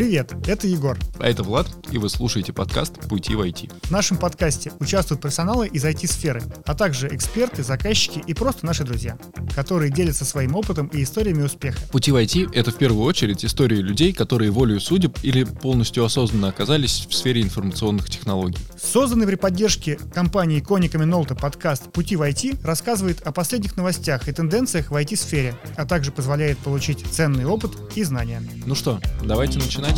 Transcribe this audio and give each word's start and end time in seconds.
Привет, 0.00 0.32
это 0.46 0.66
Егор. 0.66 0.98
А 1.18 1.28
это 1.28 1.42
Влад, 1.42 1.68
и 1.90 1.98
вы 1.98 2.08
слушаете 2.08 2.54
подкаст 2.54 3.06
«Пути 3.06 3.34
в 3.34 3.42
IT». 3.42 3.70
В 3.82 3.90
нашем 3.90 4.16
подкасте 4.16 4.72
участвуют 4.80 5.20
профессионалы 5.20 5.68
из 5.68 5.84
IT-сферы, 5.84 6.42
а 6.64 6.74
также 6.74 7.14
эксперты, 7.14 7.62
заказчики 7.62 8.24
и 8.26 8.32
просто 8.32 8.64
наши 8.64 8.82
друзья, 8.82 9.18
которые 9.54 9.92
делятся 9.92 10.24
своим 10.24 10.56
опытом 10.56 10.86
и 10.86 11.02
историями 11.02 11.42
успеха. 11.42 11.78
«Пути 11.92 12.12
в 12.12 12.16
IT»— 12.16 12.48
это 12.54 12.70
в 12.70 12.76
первую 12.76 13.04
очередь 13.04 13.44
истории 13.44 13.76
людей, 13.76 14.14
которые 14.14 14.50
волею 14.50 14.80
судеб 14.80 15.18
или 15.22 15.44
полностью 15.44 16.02
осознанно 16.02 16.48
оказались 16.48 17.06
в 17.06 17.14
сфере 17.14 17.42
информационных 17.42 18.08
технологий. 18.08 18.56
Созданный 18.82 19.26
при 19.26 19.34
поддержке 19.34 19.98
компании 20.14 20.60
Коника 20.60 20.96
Минолта 20.96 21.34
подкаст 21.34 21.92
«Пути 21.92 22.16
в 22.16 22.22
IT» 22.22 22.64
рассказывает 22.64 23.20
о 23.26 23.32
последних 23.32 23.76
новостях 23.76 24.28
и 24.28 24.32
тенденциях 24.32 24.90
в 24.92 24.94
IT-сфере, 24.94 25.56
а 25.76 25.84
также 25.84 26.10
позволяет 26.10 26.56
получить 26.56 27.04
ценный 27.06 27.44
опыт 27.44 27.72
и 27.94 28.02
знания. 28.02 28.42
Ну 28.64 28.74
что, 28.74 28.98
давайте 29.22 29.58
начинать. 29.58 29.89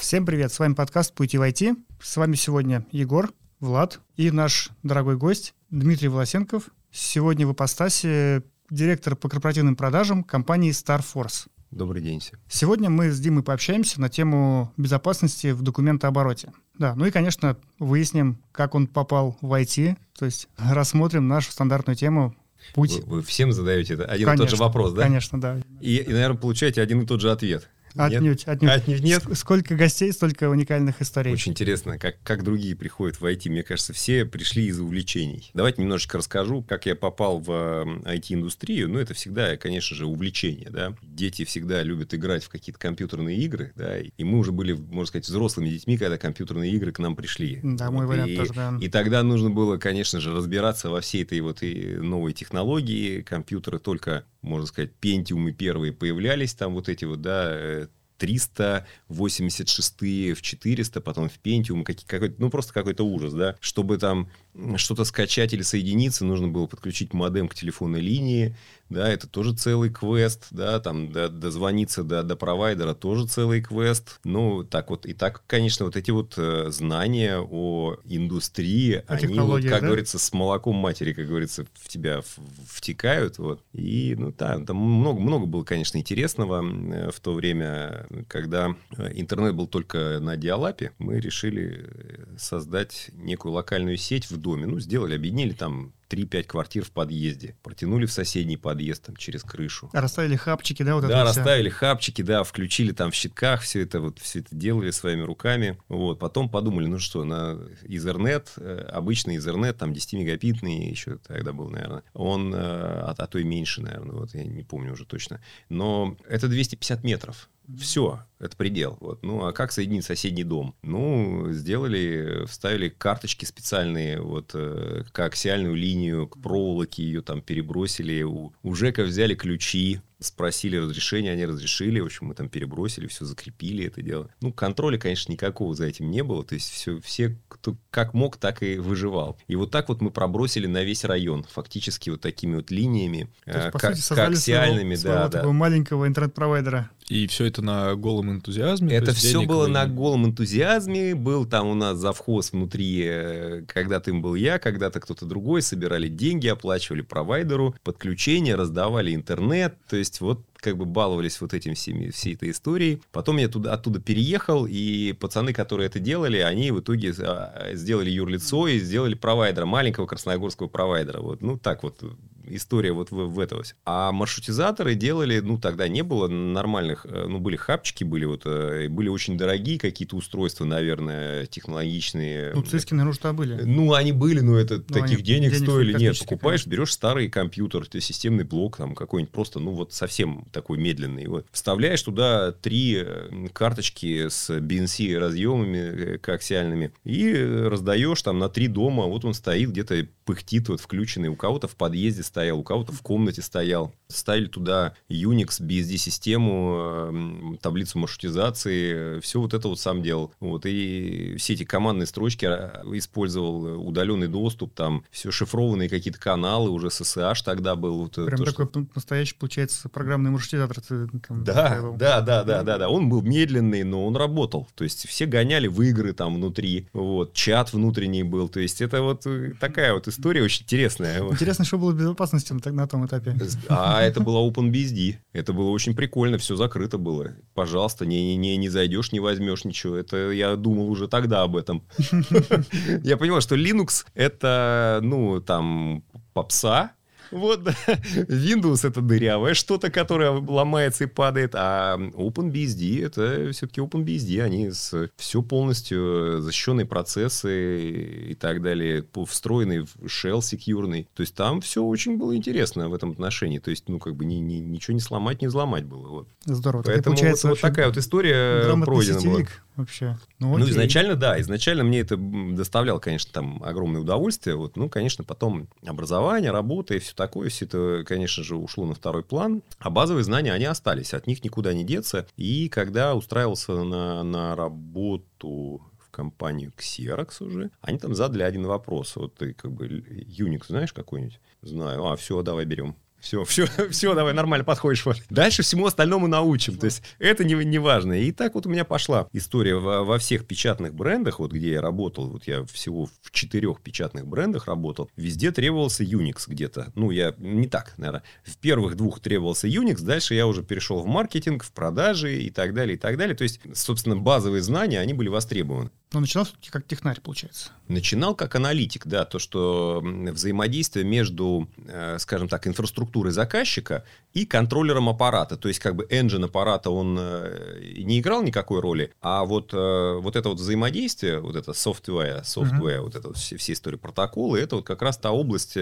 Всем 0.00 0.26
привет, 0.26 0.52
с 0.52 0.58
вами 0.58 0.74
подкаст 0.74 1.12
«Пути 1.14 1.38
в 1.38 1.42
IT». 1.42 1.76
С 2.00 2.16
вами 2.16 2.36
сегодня 2.36 2.86
Егор, 2.92 3.32
Влад 3.58 4.00
и 4.16 4.30
наш 4.30 4.70
дорогой 4.82 5.16
гость 5.16 5.54
Дмитрий 5.70 6.08
Волосенков. 6.08 6.68
Сегодня 6.92 7.46
в 7.46 7.52
ипостаси 7.52 8.42
директор 8.70 9.16
по 9.16 9.28
корпоративным 9.28 9.76
продажам 9.76 10.22
компании 10.22 10.70
StarForce. 10.70 11.48
Добрый 11.70 12.02
день 12.02 12.20
всем. 12.20 12.38
Сегодня 12.48 12.88
мы 12.90 13.10
с 13.10 13.18
Димой 13.18 13.42
пообщаемся 13.42 14.00
на 14.00 14.08
тему 14.08 14.72
безопасности 14.76 15.50
в 15.50 15.62
документообороте. 15.62 16.52
Да, 16.78 16.94
ну 16.94 17.06
и, 17.06 17.10
конечно, 17.10 17.56
выясним, 17.80 18.38
как 18.52 18.76
он 18.76 18.86
попал 18.86 19.36
в 19.40 19.52
IT, 19.52 19.96
то 20.16 20.24
есть 20.24 20.48
рассмотрим 20.56 21.26
нашу 21.26 21.50
стандартную 21.50 21.96
тему 21.96 22.36
путь. 22.72 23.00
Вы, 23.04 23.16
вы 23.16 23.22
всем 23.22 23.52
задаете 23.52 23.94
один 23.94 24.26
конечно, 24.26 24.32
и 24.32 24.36
тот 24.36 24.50
же 24.50 24.56
вопрос, 24.56 24.92
да? 24.92 25.02
Конечно, 25.02 25.40
да. 25.40 25.60
И, 25.80 25.96
и, 25.96 26.12
наверное, 26.12 26.38
получаете 26.38 26.80
один 26.82 27.02
и 27.02 27.06
тот 27.06 27.20
же 27.20 27.30
ответ. 27.30 27.68
Отнюдь, 27.96 28.44
отнюдь. 28.44 28.70
Отнюдь 28.70 29.02
нет. 29.02 29.22
Сколько 29.34 29.76
гостей, 29.76 30.12
столько 30.12 30.48
уникальных 30.48 31.00
историй. 31.00 31.32
Очень 31.32 31.52
интересно, 31.52 31.98
как, 31.98 32.16
как 32.22 32.42
другие 32.42 32.74
приходят 32.74 33.20
в 33.20 33.24
IT. 33.24 33.48
Мне 33.50 33.62
кажется, 33.62 33.92
все 33.92 34.24
пришли 34.24 34.66
из 34.66 34.80
увлечений. 34.80 35.50
Давайте 35.54 35.82
немножечко 35.82 36.18
расскажу, 36.18 36.62
как 36.62 36.86
я 36.86 36.94
попал 36.96 37.38
в 37.38 37.50
IT-индустрию. 37.50 38.88
Ну, 38.88 38.98
это 38.98 39.14
всегда, 39.14 39.56
конечно 39.56 39.96
же, 39.96 40.06
увлечение, 40.06 40.70
да. 40.70 40.94
Дети 41.02 41.44
всегда 41.44 41.82
любят 41.82 42.14
играть 42.14 42.44
в 42.44 42.48
какие-то 42.48 42.80
компьютерные 42.80 43.38
игры, 43.38 43.72
да. 43.76 43.98
И 43.98 44.24
мы 44.24 44.38
уже 44.38 44.52
были, 44.52 44.72
можно 44.72 45.06
сказать, 45.06 45.26
взрослыми 45.26 45.68
детьми, 45.68 45.96
когда 45.96 46.18
компьютерные 46.18 46.72
игры 46.72 46.92
к 46.92 46.98
нам 46.98 47.14
пришли. 47.14 47.60
Да, 47.62 47.90
вот. 47.90 47.94
мой 47.94 48.06
вариант 48.06 48.30
и, 48.30 48.36
тоже, 48.36 48.52
да. 48.54 48.76
И 48.80 48.88
тогда 48.88 49.22
нужно 49.22 49.50
было, 49.50 49.76
конечно 49.76 50.20
же, 50.20 50.34
разбираться 50.34 50.90
во 50.90 51.00
всей 51.00 51.22
этой 51.22 51.40
вот 51.40 51.62
и 51.62 51.96
новой 51.96 52.32
технологии. 52.32 53.22
Компьютеры 53.22 53.78
только, 53.78 54.24
можно 54.44 54.66
сказать, 54.66 54.94
пентиумы 54.94 55.52
первые 55.52 55.92
появлялись, 55.92 56.54
там 56.54 56.74
вот 56.74 56.88
эти 56.88 57.04
вот, 57.04 57.20
да, 57.20 57.50
э, 57.52 57.86
386 58.18 60.34
в 60.34 60.42
400, 60.42 61.00
потом 61.00 61.28
в 61.28 61.40
Pentium, 61.42 61.84
какой-то, 61.84 62.34
ну, 62.38 62.50
просто 62.50 62.72
какой-то 62.72 63.04
ужас, 63.04 63.32
да. 63.32 63.56
Чтобы 63.60 63.98
там 63.98 64.30
что-то 64.76 65.04
скачать 65.04 65.52
или 65.52 65.62
соединиться, 65.62 66.24
нужно 66.24 66.48
было 66.48 66.66
подключить 66.66 67.12
модем 67.12 67.48
к 67.48 67.54
телефонной 67.54 68.00
линии, 68.00 68.54
да, 68.90 69.08
это 69.08 69.26
тоже 69.26 69.54
целый 69.54 69.90
квест, 69.90 70.46
да, 70.50 70.78
там 70.78 71.10
до, 71.10 71.28
дозвониться 71.28 72.04
до, 72.04 72.22
до 72.22 72.36
провайдера 72.36 72.94
тоже 72.94 73.26
целый 73.26 73.62
квест. 73.62 74.20
Ну, 74.24 74.62
так 74.62 74.90
вот, 74.90 75.06
и 75.06 75.14
так, 75.14 75.42
конечно, 75.46 75.86
вот 75.86 75.96
эти 75.96 76.10
вот 76.10 76.34
э, 76.36 76.66
знания 76.70 77.38
о 77.38 77.96
индустрии, 78.04 79.02
о 79.06 79.14
они, 79.14 79.38
вот, 79.40 79.62
как 79.62 79.80
да? 79.80 79.86
говорится, 79.86 80.18
с 80.18 80.32
молоком 80.32 80.76
матери, 80.76 81.12
как 81.12 81.26
говорится, 81.26 81.66
в 81.74 81.88
тебя 81.88 82.20
втекают, 82.68 83.38
вот. 83.38 83.62
И, 83.72 84.14
ну, 84.18 84.32
да, 84.36 84.58
там 84.60 84.76
много, 84.76 85.18
много 85.18 85.46
было, 85.46 85.64
конечно, 85.64 85.98
интересного 85.98 86.62
э, 86.62 87.10
в 87.10 87.20
то 87.20 87.32
время, 87.32 88.06
когда 88.28 88.76
э, 88.96 89.12
интернет 89.14 89.54
был 89.54 89.66
только 89.66 90.18
на 90.20 90.36
диалапе, 90.36 90.92
мы 90.98 91.20
решили 91.20 91.90
создать 92.36 93.10
некую 93.14 93.52
локальную 93.52 93.96
сеть 93.96 94.30
в 94.30 94.36
доме, 94.44 94.66
ну, 94.66 94.78
сделали, 94.78 95.14
объединили 95.14 95.52
там 95.52 95.92
3-5 96.10 96.44
квартир 96.44 96.84
в 96.84 96.90
подъезде. 96.90 97.56
Протянули 97.62 98.06
в 98.06 98.12
соседний 98.12 98.56
подъезд 98.56 99.04
там, 99.04 99.16
через 99.16 99.42
крышу. 99.42 99.90
Расставили 99.92 100.36
хапчики, 100.36 100.82
да? 100.82 100.94
Вот 100.94 101.02
да, 101.02 101.08
это 101.08 101.24
расставили 101.24 101.70
вся? 101.70 101.78
хапчики, 101.78 102.22
да, 102.22 102.44
включили 102.44 102.92
там 102.92 103.10
в 103.10 103.14
щитках 103.14 103.62
все 103.62 103.82
это, 103.82 104.00
вот 104.00 104.18
все 104.18 104.40
это 104.40 104.54
делали 104.54 104.90
своими 104.90 105.22
руками. 105.22 105.78
Вот. 105.88 106.18
Потом 106.18 106.48
подумали, 106.48 106.86
ну 106.86 106.98
что, 106.98 107.24
на 107.24 107.58
Ethernet, 107.82 108.48
э, 108.56 108.86
обычный 108.92 109.38
Ethernet, 109.38 109.72
там 109.72 109.92
10-мегабитный 109.92 110.90
еще 110.90 111.18
тогда 111.26 111.52
был, 111.52 111.70
наверное, 111.70 112.02
он, 112.12 112.52
а, 112.54 113.14
а 113.16 113.26
то 113.26 113.38
и 113.38 113.44
меньше, 113.44 113.80
наверное, 113.80 114.14
вот 114.14 114.34
я 114.34 114.44
не 114.44 114.62
помню 114.62 114.92
уже 114.92 115.06
точно. 115.06 115.40
Но 115.68 116.16
это 116.28 116.48
250 116.48 117.02
метров. 117.02 117.48
Все, 117.78 118.20
это 118.38 118.56
предел. 118.56 118.98
Вот. 119.00 119.22
Ну, 119.22 119.44
а 119.44 119.52
как 119.52 119.72
соединить 119.72 120.04
соседний 120.04 120.44
дом? 120.44 120.74
Ну, 120.82 121.50
сделали, 121.50 122.44
вставили 122.46 122.88
карточки 122.88 123.44
специальные, 123.44 124.20
вот, 124.20 124.50
э, 124.54 125.04
как 125.12 125.32
аксиальную 125.32 125.74
линию 125.74 126.28
к 126.28 126.40
проволоке, 126.40 127.02
ее 127.02 127.22
там 127.22 127.40
перебросили. 127.40 128.22
У, 128.22 128.52
у 128.62 128.74
ЖЭКа 128.74 129.04
взяли 129.04 129.34
ключи, 129.34 130.00
спросили 130.24 130.76
разрешение, 130.76 131.32
они 131.32 131.46
разрешили, 131.46 132.00
в 132.00 132.06
общем, 132.06 132.26
мы 132.26 132.34
там 132.34 132.48
перебросили, 132.48 133.06
все 133.06 133.24
закрепили 133.24 133.86
это 133.86 134.02
дело. 134.02 134.28
Ну, 134.40 134.52
контроля, 134.52 134.98
конечно, 134.98 135.32
никакого 135.32 135.74
за 135.74 135.86
этим 135.86 136.10
не 136.10 136.22
было, 136.22 136.44
то 136.44 136.54
есть 136.54 136.70
все, 136.70 137.00
все 137.00 137.38
кто 137.48 137.76
как 137.90 138.14
мог, 138.14 138.36
так 138.36 138.62
и 138.62 138.78
выживал. 138.78 139.38
И 139.46 139.56
вот 139.56 139.70
так 139.70 139.88
вот 139.88 140.00
мы 140.00 140.10
пробросили 140.10 140.66
на 140.66 140.82
весь 140.82 141.04
район, 141.04 141.44
фактически 141.44 142.10
вот 142.10 142.20
такими 142.20 142.56
вот 142.56 142.70
линиями, 142.70 143.30
есть, 143.46 143.72
по 143.72 143.78
как, 143.78 143.96
сути, 143.96 144.16
коаксиальными, 144.16 144.94
своего, 144.94 145.18
да, 145.24 145.30
своего 145.30 145.48
да. 145.48 145.52
маленького 145.52 146.06
интернет-провайдера. 146.06 146.90
И 147.08 147.26
все 147.26 147.44
это 147.44 147.60
на 147.60 147.94
голом 147.96 148.32
энтузиазме? 148.32 148.94
Это 148.94 149.12
все 149.12 149.42
было 149.42 149.66
на 149.66 149.86
голом 149.86 150.26
энтузиазме. 150.26 151.14
Был 151.14 151.44
там 151.44 151.68
у 151.68 151.74
нас 151.74 151.98
завхоз 151.98 152.52
внутри. 152.52 153.02
Э, 153.04 153.62
когда-то 153.66 154.10
им 154.10 154.22
был 154.22 154.34
я, 154.34 154.58
когда-то 154.58 155.00
кто-то 155.00 155.26
другой. 155.26 155.60
Собирали 155.60 156.08
деньги, 156.08 156.46
оплачивали 156.46 157.02
провайдеру, 157.02 157.74
подключение, 157.84 158.54
раздавали 158.54 159.14
интернет. 159.14 159.76
То 159.88 159.96
есть 159.96 160.20
вот 160.20 160.40
как 160.56 160.78
бы 160.78 160.86
баловались 160.86 161.42
вот 161.42 161.52
этим 161.52 161.74
всеми, 161.74 162.08
всей 162.08 162.34
этой 162.34 162.50
историей. 162.50 163.02
Потом 163.12 163.36
я 163.36 163.48
туда, 163.48 163.74
оттуда 163.74 164.00
переехал, 164.00 164.66
и 164.66 165.12
пацаны, 165.12 165.52
которые 165.52 165.88
это 165.88 166.00
делали, 166.00 166.38
они 166.38 166.70
в 166.70 166.80
итоге 166.80 167.12
а, 167.18 167.72
сделали 167.74 168.08
юрлицо 168.08 168.66
и 168.66 168.78
сделали 168.78 169.14
провайдера, 169.14 169.66
маленького 169.66 170.06
красногорского 170.06 170.68
провайдера. 170.68 171.20
Вот, 171.20 171.42
ну, 171.42 171.58
так 171.58 171.82
вот 171.82 172.02
история 172.48 172.92
вот 172.92 173.10
в, 173.10 173.26
в 173.26 173.40
этого. 173.40 173.64
А 173.84 174.12
маршрутизаторы 174.12 174.94
делали, 174.94 175.40
ну, 175.40 175.58
тогда 175.58 175.88
не 175.88 176.02
было 176.02 176.28
нормальных, 176.28 177.06
э, 177.06 177.26
ну, 177.28 177.38
были 177.38 177.56
хапчики, 177.56 178.04
были 178.04 178.24
вот, 178.24 178.42
э, 178.44 178.88
были 178.88 179.08
очень 179.08 179.38
дорогие 179.38 179.78
какие-то 179.78 180.16
устройства, 180.16 180.64
наверное, 180.64 181.46
технологичные. 181.46 182.52
Ну, 182.54 182.62
циски, 182.62 182.94
наверное, 182.94 183.14
что 183.14 183.32
были. 183.32 183.62
Ну, 183.62 183.94
они 183.94 184.12
были, 184.12 184.40
но 184.40 184.58
это 184.58 184.76
ну, 184.76 184.94
таких 184.94 185.22
денег, 185.22 185.52
денег 185.52 185.64
стоили. 185.64 185.98
Нет, 185.98 186.18
покупаешь, 186.18 186.62
конечно. 186.62 186.70
берешь 186.70 186.92
старый 186.92 187.28
компьютер, 187.28 187.86
системный 188.00 188.44
блок, 188.44 188.76
там, 188.76 188.94
какой-нибудь 188.94 189.32
просто, 189.32 189.60
ну, 189.60 189.72
вот 189.72 189.92
совсем 189.92 190.46
такой 190.52 190.78
медленный. 190.78 191.26
Вот. 191.26 191.46
Вставляешь 191.52 192.02
туда 192.02 192.52
три 192.52 192.96
э, 192.98 193.48
карточки 193.52 194.28
с 194.28 194.50
BNC 194.50 195.18
разъемами 195.18 196.16
коаксиальными 196.18 196.92
и 197.04 197.32
раздаешь 197.34 198.22
там 198.22 198.38
на 198.38 198.48
три 198.48 198.68
дома. 198.68 199.04
Вот 199.04 199.24
он 199.24 199.34
стоит 199.34 199.70
где-то 199.70 200.06
пыхтит, 200.24 200.68
вот 200.68 200.80
включенный. 200.80 201.28
У 201.28 201.36
кого-то 201.36 201.68
в 201.68 201.76
подъезде 201.76 202.22
стоял, 202.34 202.58
у 202.58 202.64
кого-то 202.64 202.92
в 202.92 203.00
комнате 203.00 203.42
стоял. 203.42 203.94
Ставили 204.08 204.46
туда 204.46 204.94
Unix, 205.08 205.60
BSD-систему, 205.60 207.08
эм, 207.08 207.58
таблицу 207.62 208.00
маршрутизации. 208.00 209.20
Все 209.20 209.40
вот 209.40 209.54
это 209.54 209.68
вот 209.68 209.78
сам 209.78 210.02
делал. 210.02 210.32
Вот. 210.40 210.66
И 210.66 211.36
все 211.38 211.52
эти 211.52 211.64
командные 211.64 212.06
строчки 212.06 212.44
а, 212.44 212.82
использовал, 212.92 213.86
удаленный 213.86 214.26
доступ, 214.26 214.74
там 214.74 215.04
все 215.12 215.30
шифрованные 215.30 215.88
какие-то 215.88 216.18
каналы, 216.18 216.70
уже 216.70 216.88
SSH 216.88 217.44
тогда 217.44 217.76
был. 217.76 217.98
Вот 217.98 218.14
Прям 218.14 218.36
то, 218.36 218.44
такой 218.44 218.66
что... 218.66 218.84
настоящий, 218.96 219.36
получается, 219.36 219.88
программный 219.88 220.32
маршрутизатор. 220.32 220.80
Там, 220.80 221.44
да, 221.44 221.80
да, 221.96 222.20
да, 222.20 222.42
да, 222.42 222.62
да, 222.64 222.78
да. 222.78 222.88
Он 222.88 223.08
был 223.08 223.22
медленный, 223.22 223.84
но 223.84 224.04
он 224.04 224.16
работал. 224.16 224.66
То 224.74 224.82
есть 224.82 225.06
все 225.06 225.26
гоняли 225.26 225.68
в 225.68 225.80
игры 225.82 226.12
там 226.12 226.34
внутри. 226.34 226.88
Вот. 226.92 227.32
Чат 227.32 227.72
внутренний 227.72 228.24
был. 228.24 228.48
То 228.48 228.58
есть 228.58 228.80
это 228.80 229.02
вот 229.02 229.24
э, 229.24 229.52
такая 229.60 229.94
вот 229.94 230.08
история 230.08 230.42
очень 230.42 230.64
интересная. 230.64 231.22
Интересно, 231.22 231.64
что 231.64 231.78
было 231.78 231.94
с 232.23 232.23
безопасностью 232.24 232.60
на 232.72 232.86
том 232.86 233.06
этапе. 233.06 233.36
А 233.68 234.02
это 234.02 234.20
было 234.20 234.38
OpenBSD. 234.48 235.16
Это 235.32 235.52
было 235.52 235.70
очень 235.70 235.94
прикольно, 235.94 236.38
все 236.38 236.56
закрыто 236.56 236.98
было. 236.98 237.32
Пожалуйста, 237.54 238.06
не, 238.06 238.36
не, 238.36 238.56
не 238.56 238.68
зайдешь, 238.68 239.12
не 239.12 239.20
возьмешь 239.20 239.64
ничего. 239.64 239.96
Это 239.96 240.30
я 240.30 240.56
думал 240.56 240.90
уже 240.90 241.08
тогда 241.08 241.42
об 241.42 241.56
этом. 241.56 241.82
Я 243.04 243.16
понимал, 243.16 243.40
что 243.40 243.56
Linux 243.56 244.06
это, 244.14 245.00
ну, 245.02 245.40
там, 245.40 246.02
попса, 246.32 246.92
Вот, 247.30 247.62
да. 247.62 247.74
Windows 248.14 248.86
это 248.86 249.00
дырявое 249.00 249.54
что-то, 249.54 249.90
которое 249.90 250.30
ломается 250.30 251.04
и 251.04 251.06
падает, 251.06 251.54
а 251.54 251.96
OpenBSD 251.96 253.04
это 253.04 253.52
все-таки 253.52 253.80
OpenBSD, 253.80 254.40
они 254.40 254.70
с 254.70 255.10
все 255.16 255.42
полностью 255.42 256.40
защищенные 256.40 256.86
процессы 256.86 258.30
и 258.30 258.34
так 258.34 258.62
далее, 258.62 259.04
встроенный 259.26 259.80
в 259.80 260.06
shell 260.06 260.42
секьюрный. 260.42 261.08
То 261.14 261.22
есть 261.22 261.34
там 261.34 261.60
все 261.60 261.82
очень 261.82 262.16
было 262.16 262.36
интересно 262.36 262.88
в 262.88 262.94
этом 262.94 263.12
отношении. 263.12 263.58
То 263.58 263.70
есть, 263.70 263.88
ну, 263.88 263.98
как 263.98 264.16
бы 264.16 264.24
ни, 264.24 264.36
ни, 264.36 264.56
ничего 264.56 264.94
не 264.94 265.00
сломать, 265.00 265.40
не 265.40 265.48
взломать 265.48 265.84
было. 265.84 266.08
Вот. 266.08 266.28
Здорово. 266.44 266.82
Поэтому 266.82 267.16
вот, 267.16 267.44
вот 267.44 267.60
такая 267.60 267.88
вот 267.88 267.96
история 267.96 268.76
пройдена 268.84 269.20
была. 269.20 269.40
Вообще. 269.76 270.18
Ну, 270.38 270.56
ну, 270.56 270.68
изначально, 270.68 271.16
да, 271.16 271.40
изначально 271.40 271.84
мне 271.84 272.00
это 272.00 272.16
доставляло, 272.16 272.98
конечно, 272.98 273.32
там 273.32 273.62
огромное 273.62 274.00
удовольствие. 274.00 274.56
Вот, 274.56 274.76
ну, 274.76 274.88
конечно, 274.88 275.24
потом 275.24 275.68
образование, 275.84 276.50
работа 276.50 276.94
и 276.94 276.98
все 276.98 277.14
такое, 277.14 277.48
все 277.48 277.64
это, 277.64 278.04
конечно 278.06 278.42
же, 278.42 278.56
ушло 278.56 278.86
на 278.86 278.94
второй 278.94 279.22
план. 279.22 279.62
А 279.78 279.90
базовые 279.90 280.24
знания, 280.24 280.52
они 280.52 280.64
остались, 280.64 281.14
от 281.14 281.26
них 281.26 281.44
никуда 281.44 281.72
не 281.72 281.84
деться. 281.84 282.26
И 282.36 282.68
когда 282.68 283.14
устраивался 283.14 283.84
на, 283.84 284.22
на 284.22 284.56
работу 284.56 285.82
компанию 286.10 286.72
Xerox 286.78 287.44
уже, 287.44 287.70
они 287.80 287.98
там 287.98 288.14
задали 288.14 288.44
один 288.44 288.66
вопрос. 288.66 289.16
Вот 289.16 289.34
ты 289.34 289.52
как 289.52 289.72
бы 289.72 289.86
Unix 289.88 290.66
знаешь 290.68 290.92
какой-нибудь? 290.92 291.40
Знаю. 291.62 292.06
А, 292.06 292.16
все, 292.16 292.42
давай 292.42 292.64
берем. 292.64 292.96
Все, 293.24 293.42
все, 293.44 293.66
все, 293.90 294.14
давай, 294.14 294.34
нормально 294.34 294.64
подходишь. 294.64 295.02
Дальше 295.30 295.62
всему 295.62 295.86
остальному 295.86 296.26
научим. 296.26 296.76
То 296.76 296.84
есть 296.84 297.02
это 297.18 297.42
не, 297.42 297.54
не 297.54 297.78
важно. 297.78 298.12
И 298.12 298.32
так 298.32 298.54
вот 298.54 298.66
у 298.66 298.68
меня 298.68 298.84
пошла 298.84 299.28
история 299.32 299.76
во, 299.76 300.04
во 300.04 300.18
всех 300.18 300.46
печатных 300.46 300.94
брендах, 300.94 301.38
вот 301.38 301.50
где 301.50 301.72
я 301.72 301.80
работал, 301.80 302.28
вот 302.28 302.46
я 302.46 302.66
всего 302.66 303.06
в 303.06 303.30
четырех 303.30 303.80
печатных 303.80 304.26
брендах 304.26 304.66
работал, 304.66 305.10
везде 305.16 305.52
требовался 305.52 306.04
Unix 306.04 306.44
где-то. 306.46 306.92
Ну, 306.94 307.10
я 307.10 307.34
не 307.38 307.66
так, 307.66 307.94
наверное. 307.96 308.24
В 308.44 308.58
первых 308.58 308.94
двух 308.94 309.20
требовался 309.20 309.68
Unix, 309.68 310.02
дальше 310.02 310.34
я 310.34 310.46
уже 310.46 310.62
перешел 310.62 311.00
в 311.00 311.06
маркетинг, 311.06 311.64
в 311.64 311.72
продажи 311.72 312.42
и 312.42 312.50
так 312.50 312.74
далее, 312.74 312.96
и 312.96 312.98
так 312.98 313.16
далее. 313.16 313.34
То 313.34 313.44
есть, 313.44 313.58
собственно, 313.72 314.16
базовые 314.16 314.60
знания, 314.60 315.00
они 315.00 315.14
были 315.14 315.28
востребованы. 315.28 315.90
Но 316.12 316.20
начинал 316.20 316.44
все-таки 316.44 316.70
как 316.70 316.86
технарь, 316.86 317.20
получается. 317.20 317.70
Начинал 317.88 318.34
как 318.34 318.54
аналитик, 318.54 319.06
да, 319.06 319.24
то, 319.24 319.38
что 319.38 320.00
взаимодействие 320.02 321.04
между, 321.04 321.68
э, 321.86 322.18
скажем 322.18 322.48
так, 322.48 322.66
инфраструктурой 322.66 323.32
заказчика 323.32 324.04
и 324.32 324.46
контроллером 324.46 325.08
аппарата. 325.08 325.56
То 325.56 325.68
есть, 325.68 325.80
как 325.80 325.96
бы 325.96 326.04
engine 326.04 326.44
аппарата, 326.44 326.90
он 326.90 327.16
э, 327.18 327.94
не 327.98 328.20
играл 328.20 328.42
никакой 328.42 328.80
роли, 328.80 329.12
а 329.20 329.44
вот, 329.44 329.74
э, 329.74 330.18
вот 330.20 330.36
это 330.36 330.48
вот 330.48 330.58
взаимодействие, 330.58 331.40
вот 331.40 331.56
это 331.56 331.72
software, 331.72 332.42
software, 332.42 332.98
uh-huh. 332.98 333.00
вот 333.00 333.16
это 333.16 333.28
вот 333.28 333.36
все, 333.36 333.56
все 333.56 333.72
истории 333.72 333.96
протоколы, 333.96 334.60
это 334.60 334.76
вот 334.76 334.86
как 334.86 335.02
раз 335.02 335.18
та 335.18 335.32
область 335.32 335.76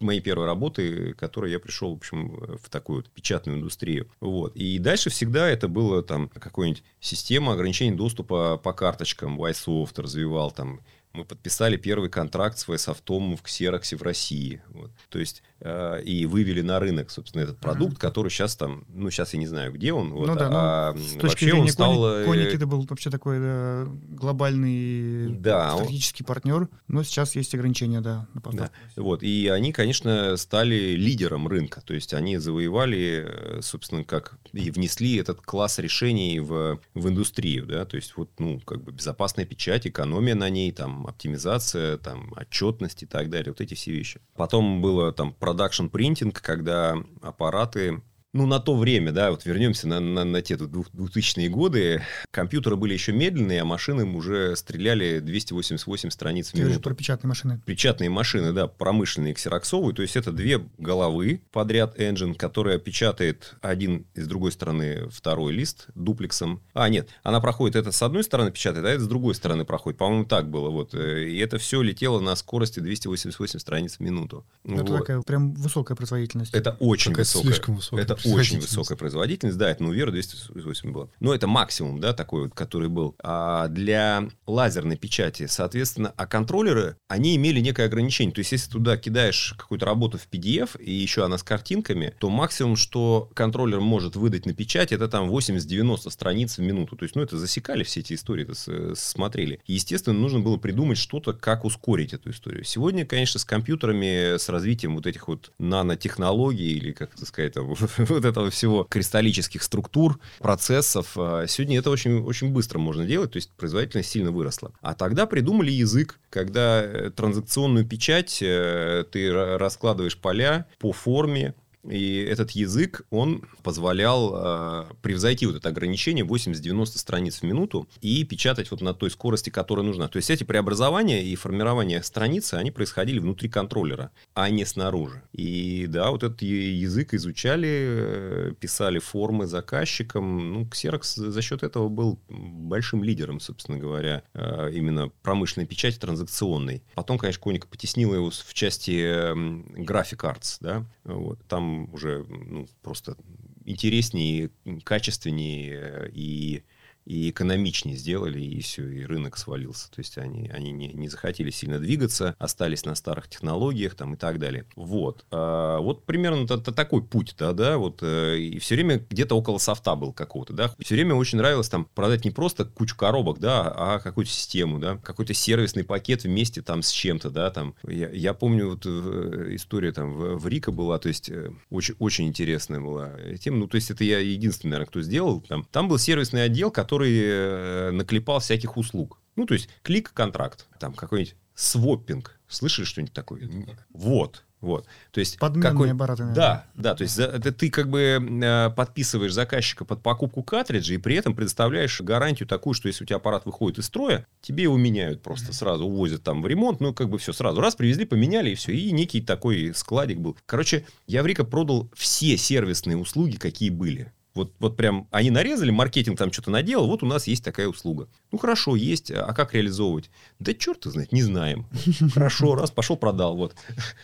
моей 0.00 0.20
первой 0.20 0.46
работы, 0.46 1.14
которой 1.14 1.50
я 1.50 1.58
пришел, 1.58 1.94
в 1.94 1.96
общем, 1.96 2.58
в 2.62 2.70
такую 2.70 2.98
вот 2.98 3.10
печатную 3.10 3.58
индустрию. 3.58 4.08
Вот. 4.20 4.54
И 4.56 4.78
дальше 4.78 5.10
всегда 5.10 5.48
это 5.48 5.68
было 5.68 6.02
там 6.02 6.28
какая-нибудь 6.28 6.84
система 7.00 7.52
ограничений 7.52 7.96
доступа 7.96 8.56
по 8.56 8.72
карточкам, 8.72 9.36
Isoft 9.50 9.98
развивал 10.00 10.50
там 10.50 10.80
мы 11.12 11.24
подписали 11.24 11.76
первый 11.76 12.10
контракт 12.10 12.58
с 12.58 12.68
Вайсофтом 12.68 13.36
в 13.36 13.42
Ксероксе 13.42 13.96
в 13.96 14.02
России. 14.02 14.62
Вот. 14.68 14.90
То 15.08 15.18
есть, 15.18 15.42
э, 15.60 16.02
и 16.02 16.26
вывели 16.26 16.60
на 16.60 16.78
рынок, 16.78 17.10
собственно, 17.10 17.42
этот 17.42 17.58
продукт, 17.58 17.94
mm-hmm. 17.94 18.00
который 18.00 18.30
сейчас 18.30 18.56
там, 18.56 18.84
ну, 18.88 19.10
сейчас 19.10 19.32
я 19.32 19.40
не 19.40 19.46
знаю, 19.46 19.72
где 19.72 19.92
он. 19.92 20.12
Вот, 20.12 20.28
ну, 20.28 20.34
да, 20.36 20.48
а, 20.50 20.92
ну, 20.92 21.00
с 21.00 21.14
точки 21.14 21.44
зрения 21.44 21.62
он 21.62 21.68
стал... 21.68 22.02
Коники, 22.02 22.26
Коники 22.26 22.56
это 22.56 22.66
был 22.66 22.86
вообще 22.88 23.10
такой 23.10 23.40
да, 23.40 23.86
глобальный 24.08 25.28
да, 25.36 25.74
стратегический 25.74 26.24
он... 26.24 26.26
партнер, 26.26 26.68
но 26.88 27.02
сейчас 27.02 27.34
есть 27.34 27.54
ограничения, 27.54 28.00
да, 28.00 28.28
на 28.34 28.40
поставку. 28.40 28.74
Да. 28.96 29.02
Вот, 29.02 29.22
и 29.22 29.48
они, 29.48 29.72
конечно, 29.72 30.36
стали 30.36 30.94
лидером 30.94 31.48
рынка, 31.48 31.80
то 31.80 31.94
есть 31.94 32.14
они 32.14 32.38
завоевали, 32.38 33.60
собственно, 33.60 34.04
как 34.04 34.38
и 34.52 34.70
внесли 34.70 35.16
этот 35.16 35.40
класс 35.40 35.78
решений 35.78 36.40
в, 36.40 36.80
в 36.94 37.08
индустрию, 37.08 37.66
да, 37.66 37.84
то 37.84 37.96
есть 37.96 38.16
вот, 38.16 38.30
ну, 38.38 38.60
как 38.60 38.82
бы 38.82 38.92
безопасная 38.92 39.44
печать, 39.44 39.86
экономия 39.86 40.34
на 40.34 40.48
ней, 40.48 40.70
там, 40.72 40.97
оптимизация, 41.06 41.98
там, 41.98 42.32
отчетность 42.36 43.02
и 43.02 43.06
так 43.06 43.30
далее, 43.30 43.52
вот 43.52 43.60
эти 43.60 43.74
все 43.74 43.92
вещи. 43.92 44.20
Потом 44.36 44.82
было 44.82 45.12
там 45.12 45.32
продакшн 45.32 45.86
принтинг, 45.86 46.40
когда 46.40 46.96
аппараты 47.22 48.02
ну, 48.34 48.46
на 48.46 48.60
то 48.60 48.76
время, 48.76 49.10
да, 49.10 49.30
вот 49.30 49.46
вернемся 49.46 49.88
на, 49.88 50.00
на, 50.00 50.24
на 50.24 50.42
те 50.42 50.54
2000-е 50.54 51.48
годы, 51.48 52.02
компьютеры 52.30 52.76
были 52.76 52.92
еще 52.92 53.12
медленные, 53.12 53.62
а 53.62 53.64
машины 53.64 54.04
уже 54.04 54.54
стреляли 54.54 55.20
288 55.20 56.10
страниц 56.10 56.50
в 56.50 56.54
минуту. 56.54 56.74
Ты 56.74 56.80
про 56.80 56.94
печатные 56.94 57.28
машины. 57.28 57.60
Печатные 57.64 58.10
машины, 58.10 58.52
да, 58.52 58.66
промышленные, 58.66 59.32
ксероксовые, 59.32 59.94
то 59.94 60.02
есть 60.02 60.16
это 60.16 60.30
две 60.30 60.60
головы 60.76 61.42
подряд 61.52 61.98
engine, 61.98 62.34
которая 62.34 62.78
печатает 62.78 63.54
один 63.62 64.06
из 64.14 64.26
другой 64.26 64.52
стороны 64.52 65.08
второй 65.08 65.52
лист 65.54 65.86
дуплексом. 65.94 66.62
А, 66.74 66.90
нет, 66.90 67.08
она 67.22 67.40
проходит, 67.40 67.76
это 67.76 67.92
с 67.92 68.02
одной 68.02 68.24
стороны 68.24 68.50
печатает, 68.50 68.84
а 68.84 68.90
это 68.90 69.04
с 69.04 69.08
другой 69.08 69.34
стороны 69.34 69.64
проходит. 69.64 69.98
По-моему, 69.98 70.26
так 70.26 70.50
было, 70.50 70.68
вот. 70.68 70.94
И 70.94 71.38
это 71.38 71.56
все 71.56 71.80
летело 71.80 72.20
на 72.20 72.36
скорости 72.36 72.80
288 72.80 73.58
страниц 73.58 73.96
в 73.96 74.00
минуту. 74.00 74.44
Это 74.64 74.84
вот. 74.84 74.98
такая 74.98 75.22
прям 75.22 75.54
высокая 75.54 75.96
производительность. 75.96 76.52
Это 76.52 76.76
очень 76.78 77.12
Какая 77.12 77.22
высокая. 77.22 77.52
слишком 77.52 77.76
высокая. 77.76 78.04
Это 78.04 78.18
очень 78.34 78.60
высокая 78.60 78.96
производительность, 78.96 79.58
да, 79.58 79.70
это 79.70 79.82
ну, 79.82 79.92
Вера 79.92 80.10
208 80.10 80.92
было. 80.92 81.10
Но 81.20 81.34
это 81.34 81.46
максимум, 81.46 82.00
да, 82.00 82.12
такой 82.12 82.44
вот, 82.44 82.54
который 82.54 82.88
был. 82.88 83.16
А 83.22 83.68
для 83.68 84.28
лазерной 84.46 84.96
печати, 84.96 85.46
соответственно, 85.46 86.12
а 86.16 86.26
контроллеры, 86.26 86.96
они 87.08 87.36
имели 87.36 87.60
некое 87.60 87.86
ограничение. 87.86 88.34
То 88.34 88.40
есть, 88.40 88.52
если 88.52 88.70
туда 88.70 88.96
кидаешь 88.96 89.54
какую-то 89.56 89.86
работу 89.86 90.18
в 90.18 90.28
PDF, 90.30 90.80
и 90.80 90.92
еще 90.92 91.24
она 91.24 91.38
с 91.38 91.42
картинками, 91.42 92.14
то 92.18 92.30
максимум, 92.30 92.76
что 92.76 93.30
контроллер 93.34 93.80
может 93.80 94.16
выдать 94.16 94.46
на 94.46 94.54
печать, 94.54 94.92
это 94.92 95.08
там 95.08 95.30
80-90 95.30 96.10
страниц 96.10 96.58
в 96.58 96.62
минуту. 96.62 96.96
То 96.96 97.04
есть, 97.04 97.16
ну, 97.16 97.22
это 97.22 97.36
засекали 97.38 97.82
все 97.84 98.00
эти 98.00 98.14
истории, 98.14 98.44
это 98.44 98.94
смотрели. 98.94 99.60
И, 99.66 99.74
естественно, 99.74 100.18
нужно 100.18 100.40
было 100.40 100.56
придумать 100.56 100.98
что-то, 100.98 101.32
как 101.32 101.64
ускорить 101.64 102.12
эту 102.12 102.30
историю. 102.30 102.64
Сегодня, 102.64 103.06
конечно, 103.06 103.40
с 103.40 103.44
компьютерами, 103.44 104.36
с 104.36 104.48
развитием 104.48 104.94
вот 104.94 105.06
этих 105.06 105.28
вот 105.28 105.52
нанотехнологий, 105.58 106.72
или, 106.72 106.92
как 106.92 107.14
это 107.14 107.26
сказать, 107.26 107.54
там, 107.54 107.74
вот 108.14 108.24
этого 108.24 108.50
всего 108.50 108.84
кристаллических 108.84 109.62
структур, 109.62 110.18
процессов. 110.38 111.12
А, 111.16 111.46
сегодня 111.46 111.78
это 111.78 111.90
очень, 111.90 112.22
очень 112.22 112.50
быстро 112.50 112.78
можно 112.78 113.04
делать, 113.04 113.32
то 113.32 113.36
есть 113.36 113.50
производительность 113.52 114.10
сильно 114.10 114.30
выросла. 114.30 114.72
А 114.80 114.94
тогда 114.94 115.26
придумали 115.26 115.70
язык, 115.70 116.18
когда 116.30 116.82
э, 116.82 117.10
транзакционную 117.10 117.86
печать 117.86 118.38
э, 118.42 119.04
ты 119.10 119.32
раскладываешь 119.32 120.18
поля 120.18 120.66
по 120.78 120.92
форме, 120.92 121.54
и 121.88 122.16
этот 122.18 122.50
язык, 122.52 123.02
он 123.10 123.42
позволял 123.62 124.34
э, 124.34 124.84
превзойти 125.02 125.46
вот 125.46 125.56
это 125.56 125.68
ограничение 125.68 126.24
80-90 126.24 126.86
страниц 126.98 127.40
в 127.40 127.42
минуту 127.44 127.88
и 128.00 128.24
печатать 128.24 128.70
вот 128.70 128.80
на 128.80 128.94
той 128.94 129.10
скорости, 129.10 129.50
которая 129.50 129.84
нужна. 129.84 130.08
То 130.08 130.18
есть 130.18 130.30
эти 130.30 130.44
преобразования 130.44 131.22
и 131.24 131.34
формирование 131.36 132.02
страницы, 132.02 132.54
они 132.54 132.70
происходили 132.70 133.18
внутри 133.18 133.48
контроллера, 133.48 134.10
а 134.34 134.50
не 134.50 134.64
снаружи. 134.64 135.22
И 135.32 135.86
да, 135.88 136.10
вот 136.10 136.22
этот 136.22 136.42
язык 136.42 137.14
изучали, 137.14 137.68
э, 137.70 138.52
писали 138.60 138.98
формы 138.98 139.46
заказчикам. 139.46 140.52
Ну, 140.52 140.64
Xerox 140.64 141.30
за 141.30 141.42
счет 141.42 141.62
этого 141.62 141.88
был 141.88 142.18
большим 142.28 143.02
лидером, 143.02 143.40
собственно 143.40 143.78
говоря, 143.78 144.22
э, 144.34 144.70
именно 144.74 145.10
промышленной 145.22 145.66
печати 145.66 145.98
транзакционной. 145.98 146.82
Потом, 146.94 147.18
конечно, 147.18 147.42
Коник 147.42 147.66
потеснил 147.66 148.14
его 148.14 148.30
в 148.30 148.54
части 148.54 149.00
э, 149.00 149.32
Graphic 149.32 150.18
Arts, 150.18 150.58
да, 150.60 150.84
вот. 151.04 151.38
Там 151.48 151.77
уже 151.92 152.24
ну, 152.28 152.66
просто 152.82 153.16
интереснее, 153.64 154.50
качественнее 154.84 156.10
и 156.12 156.62
и 157.08 157.30
экономичнее 157.30 157.96
сделали, 157.96 158.38
и 158.38 158.60
все, 158.60 158.86
и 158.86 159.02
рынок 159.06 159.38
свалился. 159.38 159.90
То 159.90 160.00
есть 160.00 160.18
они, 160.18 160.48
они 160.48 160.72
не, 160.72 160.88
не 160.88 161.08
захотели 161.08 161.48
сильно 161.48 161.78
двигаться, 161.78 162.36
остались 162.38 162.84
на 162.84 162.94
старых 162.94 163.28
технологиях 163.28 163.94
там, 163.94 164.12
и 164.12 164.16
так 164.18 164.38
далее. 164.38 164.66
Вот. 164.76 165.24
А, 165.30 165.78
вот 165.78 166.04
примерно 166.04 166.44
это, 166.44 166.54
это 166.54 166.70
такой 166.70 167.02
путь, 167.02 167.34
да, 167.38 167.54
да, 167.54 167.78
вот. 167.78 168.00
Э, 168.02 168.36
и 168.38 168.58
все 168.58 168.74
время 168.74 169.02
где-то 169.08 169.34
около 169.34 169.56
софта 169.56 169.96
был 169.96 170.12
какого-то, 170.12 170.52
да. 170.52 170.74
Все 170.78 170.96
время 170.96 171.14
очень 171.14 171.38
нравилось 171.38 171.70
там 171.70 171.86
продать 171.86 172.26
не 172.26 172.30
просто 172.30 172.66
кучу 172.66 172.94
коробок, 172.94 173.38
да, 173.38 173.72
а 173.74 174.00
какую-то 174.00 174.30
систему, 174.30 174.78
да, 174.78 174.98
какой-то 174.98 175.32
сервисный 175.32 175.84
пакет 175.84 176.24
вместе 176.24 176.60
там 176.60 176.82
с 176.82 176.90
чем-то, 176.90 177.30
да, 177.30 177.50
там. 177.50 177.74
Я, 177.88 178.10
я 178.10 178.34
помню 178.34 178.68
вот 178.68 178.82
э, 178.84 179.46
история 179.52 179.92
там 179.92 180.12
в, 180.12 180.36
в 180.36 180.46
Рика 180.46 180.72
была, 180.72 180.98
то 180.98 181.08
есть 181.08 181.30
э, 181.30 181.52
очень, 181.70 181.94
очень 182.00 182.28
интересная 182.28 182.80
была 182.80 183.12
тема. 183.40 183.56
Ну, 183.56 183.66
то 183.66 183.76
есть 183.76 183.90
это 183.90 184.04
я 184.04 184.18
единственный, 184.18 184.72
наверное, 184.72 184.90
кто 184.90 185.00
сделал. 185.00 185.40
Там, 185.40 185.66
там 185.72 185.88
был 185.88 185.96
сервисный 185.96 186.44
отдел, 186.44 186.70
который 186.70 186.97
который 186.98 187.20
э, 187.22 187.90
наклепал 187.92 188.40
всяких 188.40 188.76
услуг. 188.76 189.20
Ну, 189.36 189.46
то 189.46 189.54
есть, 189.54 189.68
клик-контракт, 189.82 190.66
там 190.80 190.92
какой-нибудь 190.94 191.36
своппинг. 191.54 192.38
Слышали 192.48 192.84
что-нибудь 192.84 193.14
такое? 193.14 193.48
Вот. 193.92 194.44
Вот. 194.60 194.86
То 195.12 195.20
есть 195.20 195.38
Подменные 195.38 195.70
какой... 195.70 195.92
аппараты. 195.92 196.24
наверное. 196.24 196.34
Да, 196.34 196.66
да, 196.74 196.94
то 196.96 197.02
есть 197.02 197.14
за- 197.14 197.26
это 197.26 197.52
ты 197.52 197.70
как 197.70 197.88
бы 197.88 198.00
э, 198.20 198.70
подписываешь 198.70 199.32
заказчика 199.32 199.84
под 199.84 200.02
покупку 200.02 200.42
картриджа 200.42 200.94
и 200.94 200.98
при 200.98 201.14
этом 201.14 201.36
предоставляешь 201.36 202.00
гарантию 202.00 202.48
такую, 202.48 202.74
что 202.74 202.88
если 202.88 203.04
у 203.04 203.06
тебя 203.06 203.18
аппарат 203.18 203.46
выходит 203.46 203.78
из 203.78 203.86
строя, 203.86 204.26
тебе 204.40 204.64
его 204.64 204.76
меняют 204.76 205.22
просто 205.22 205.52
сразу, 205.52 205.84
увозят 205.84 206.24
там 206.24 206.42
в 206.42 206.48
ремонт, 206.48 206.80
ну 206.80 206.92
как 206.92 207.08
бы 207.08 207.18
все 207.18 207.32
сразу. 207.32 207.60
Раз, 207.60 207.76
привезли, 207.76 208.04
поменяли 208.04 208.50
и 208.50 208.54
все. 208.56 208.72
И 208.72 208.90
некий 208.90 209.20
такой 209.20 209.72
складик 209.76 210.18
был. 210.18 210.36
Короче, 210.44 210.84
Яврика 211.06 211.44
продал 211.44 211.88
все 211.94 212.36
сервисные 212.36 212.96
услуги, 212.96 213.36
какие 213.36 213.70
были. 213.70 214.12
Вот, 214.38 214.52
вот 214.60 214.76
прям 214.76 215.08
они 215.10 215.30
нарезали, 215.30 215.70
маркетинг 215.70 216.16
там 216.16 216.32
что-то 216.32 216.50
наделал, 216.52 216.86
вот 216.86 217.02
у 217.02 217.06
нас 217.06 217.26
есть 217.26 217.42
такая 217.44 217.66
услуга. 217.66 218.06
Ну 218.30 218.38
хорошо, 218.38 218.76
есть, 218.76 219.10
а 219.10 219.32
как 219.34 219.52
реализовывать? 219.52 220.10
Да 220.38 220.54
черт 220.54 220.84
знает, 220.84 221.10
не 221.12 221.22
знаем. 221.22 221.66
Хорошо, 222.14 222.54
раз, 222.54 222.70
пошел, 222.70 222.96
продал, 222.96 223.36
вот. 223.36 223.54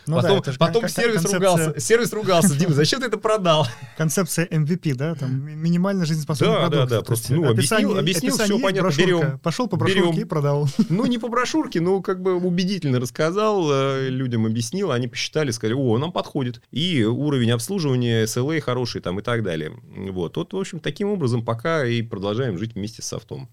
Ну 0.06 0.20
да, 0.20 0.28
потом 0.34 0.52
же 0.52 0.58
потом 0.58 0.88
сервис 0.88 1.22
концепция- 1.22 1.34
ругался, 1.38 1.80
сервис 1.80 2.12
ругался, 2.12 2.54
Дима, 2.56 2.72
зачем 2.74 3.00
ты 3.00 3.06
это 3.06 3.16
продал? 3.18 3.66
Концепция 3.96 4.46
MVP, 4.46 4.94
да, 4.94 5.14
там 5.14 5.44
ми- 5.44 5.54
минимально 5.54 6.04
жизнеспособный 6.04 6.54
Да, 6.54 6.62
да, 6.62 6.68
продукт. 6.70 6.90
да, 6.90 6.98
То 7.00 7.04
просто, 7.04 7.32
есть 7.32 7.42
ну, 7.44 7.48
объяснил, 7.50 7.78
описание- 7.90 7.98
объяснил, 8.00 8.34
описание 8.34 8.54
есть, 8.54 8.62
понятно, 8.64 8.82
брошюрка. 8.82 9.06
берем. 9.26 9.38
Пошел 9.38 9.68
по 9.68 9.76
брошюрке 9.76 10.02
Берем. 10.08 10.20
и 10.20 10.24
продал. 10.24 10.68
Ну, 10.88 11.06
не 11.06 11.18
по 11.18 11.28
брошюрке, 11.28 11.80
но 11.80 12.00
как 12.02 12.20
бы 12.20 12.34
убедительно 12.34 12.98
рассказал, 12.98 13.70
э, 13.70 14.08
людям 14.08 14.46
объяснил, 14.46 14.90
они 14.90 15.06
посчитали, 15.06 15.50
сказали, 15.52 15.74
о, 15.74 15.98
нам 15.98 16.10
подходит. 16.12 16.60
И 16.72 17.04
уровень 17.04 17.50
обслуживания, 17.52 18.24
SLA 18.24 18.60
хороший 18.60 19.00
там 19.00 19.18
и 19.20 19.22
так 19.22 19.42
далее. 19.42 19.72
Вот. 20.10 20.23
Вот, 20.36 20.52
в 20.52 20.56
общем, 20.56 20.80
таким 20.80 21.08
образом 21.08 21.44
пока 21.44 21.84
и 21.86 22.02
продолжаем 22.02 22.58
жить 22.58 22.74
вместе 22.74 23.02
с 23.02 23.06
софтом. 23.06 23.48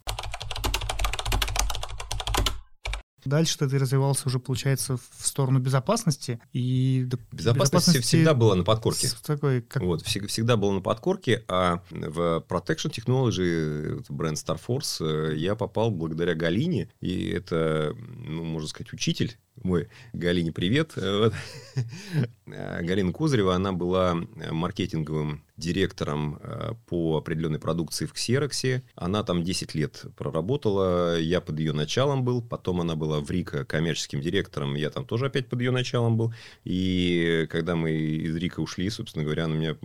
Дальше 3.24 3.56
ты 3.60 3.78
развивался 3.78 4.28
уже, 4.28 4.40
получается, 4.40 4.98
в 4.98 5.28
сторону 5.28 5.60
безопасности. 5.60 6.40
И 6.54 7.08
Безопасность 7.32 8.00
всегда 8.04 8.34
была 8.34 8.56
на 8.56 8.64
подкорке. 8.64 9.10
такой, 9.24 9.62
как 9.62 9.84
Вот, 9.84 10.02
всег- 10.02 10.26
всегда 10.26 10.58
было 10.58 10.72
на 10.72 10.82
подкорке, 10.82 11.44
а 11.48 11.84
в 11.92 12.44
Protection 12.50 12.90
Technology, 12.92 13.96
вот 13.98 14.10
бренд 14.10 14.38
Star 14.40 14.60
Force, 14.68 15.06
э, 15.06 15.36
я 15.38 15.54
попал 15.56 15.92
благодаря 15.92 16.34
Галине, 16.34 16.90
и 17.00 17.30
это, 17.30 17.96
ну, 18.18 18.44
можно 18.44 18.68
сказать, 18.68 18.92
учитель 18.92 19.38
мой. 19.64 19.90
Галине 20.14 20.52
привет. 20.52 20.94
Э, 20.98 21.20
вот. 21.26 21.34
Э, 22.48 22.82
Галина 22.84 23.14
Козырева, 23.14 23.56
она 23.56 23.72
была 23.72 24.18
э, 24.36 24.52
маркетинговым 24.52 25.46
директором 25.56 26.40
по 26.88 27.18
определенной 27.18 27.60
продукции 27.60 28.06
в 28.06 28.14
Ксероксе. 28.14 28.84
Она 28.96 29.24
там 29.24 29.44
10 29.44 29.76
лет 29.76 30.06
проработала, 30.18 31.18
я 31.20 31.40
под 31.40 31.60
ее 31.60 31.72
началом 31.72 32.26
был, 32.26 32.42
потом 32.42 32.82
она 32.82 32.96
была 32.96 33.20
в 33.20 33.30
Рика 33.30 33.64
коммерческим 33.64 34.22
директором, 34.22 34.74
я 34.76 34.90
там 34.90 35.06
тоже 35.06 35.28
опять 35.28 35.48
под 35.48 35.62
ее 35.62 35.72
началом 35.72 36.18
был. 36.18 36.34
И 36.64 37.48
когда 37.52 37.76
мы 37.76 37.92
из 37.92 38.36
Рика 38.36 38.60
ушли, 38.60 38.90
собственно 38.90 39.24
говоря, 39.24 39.46
она 39.46 39.56
меня 39.56 39.78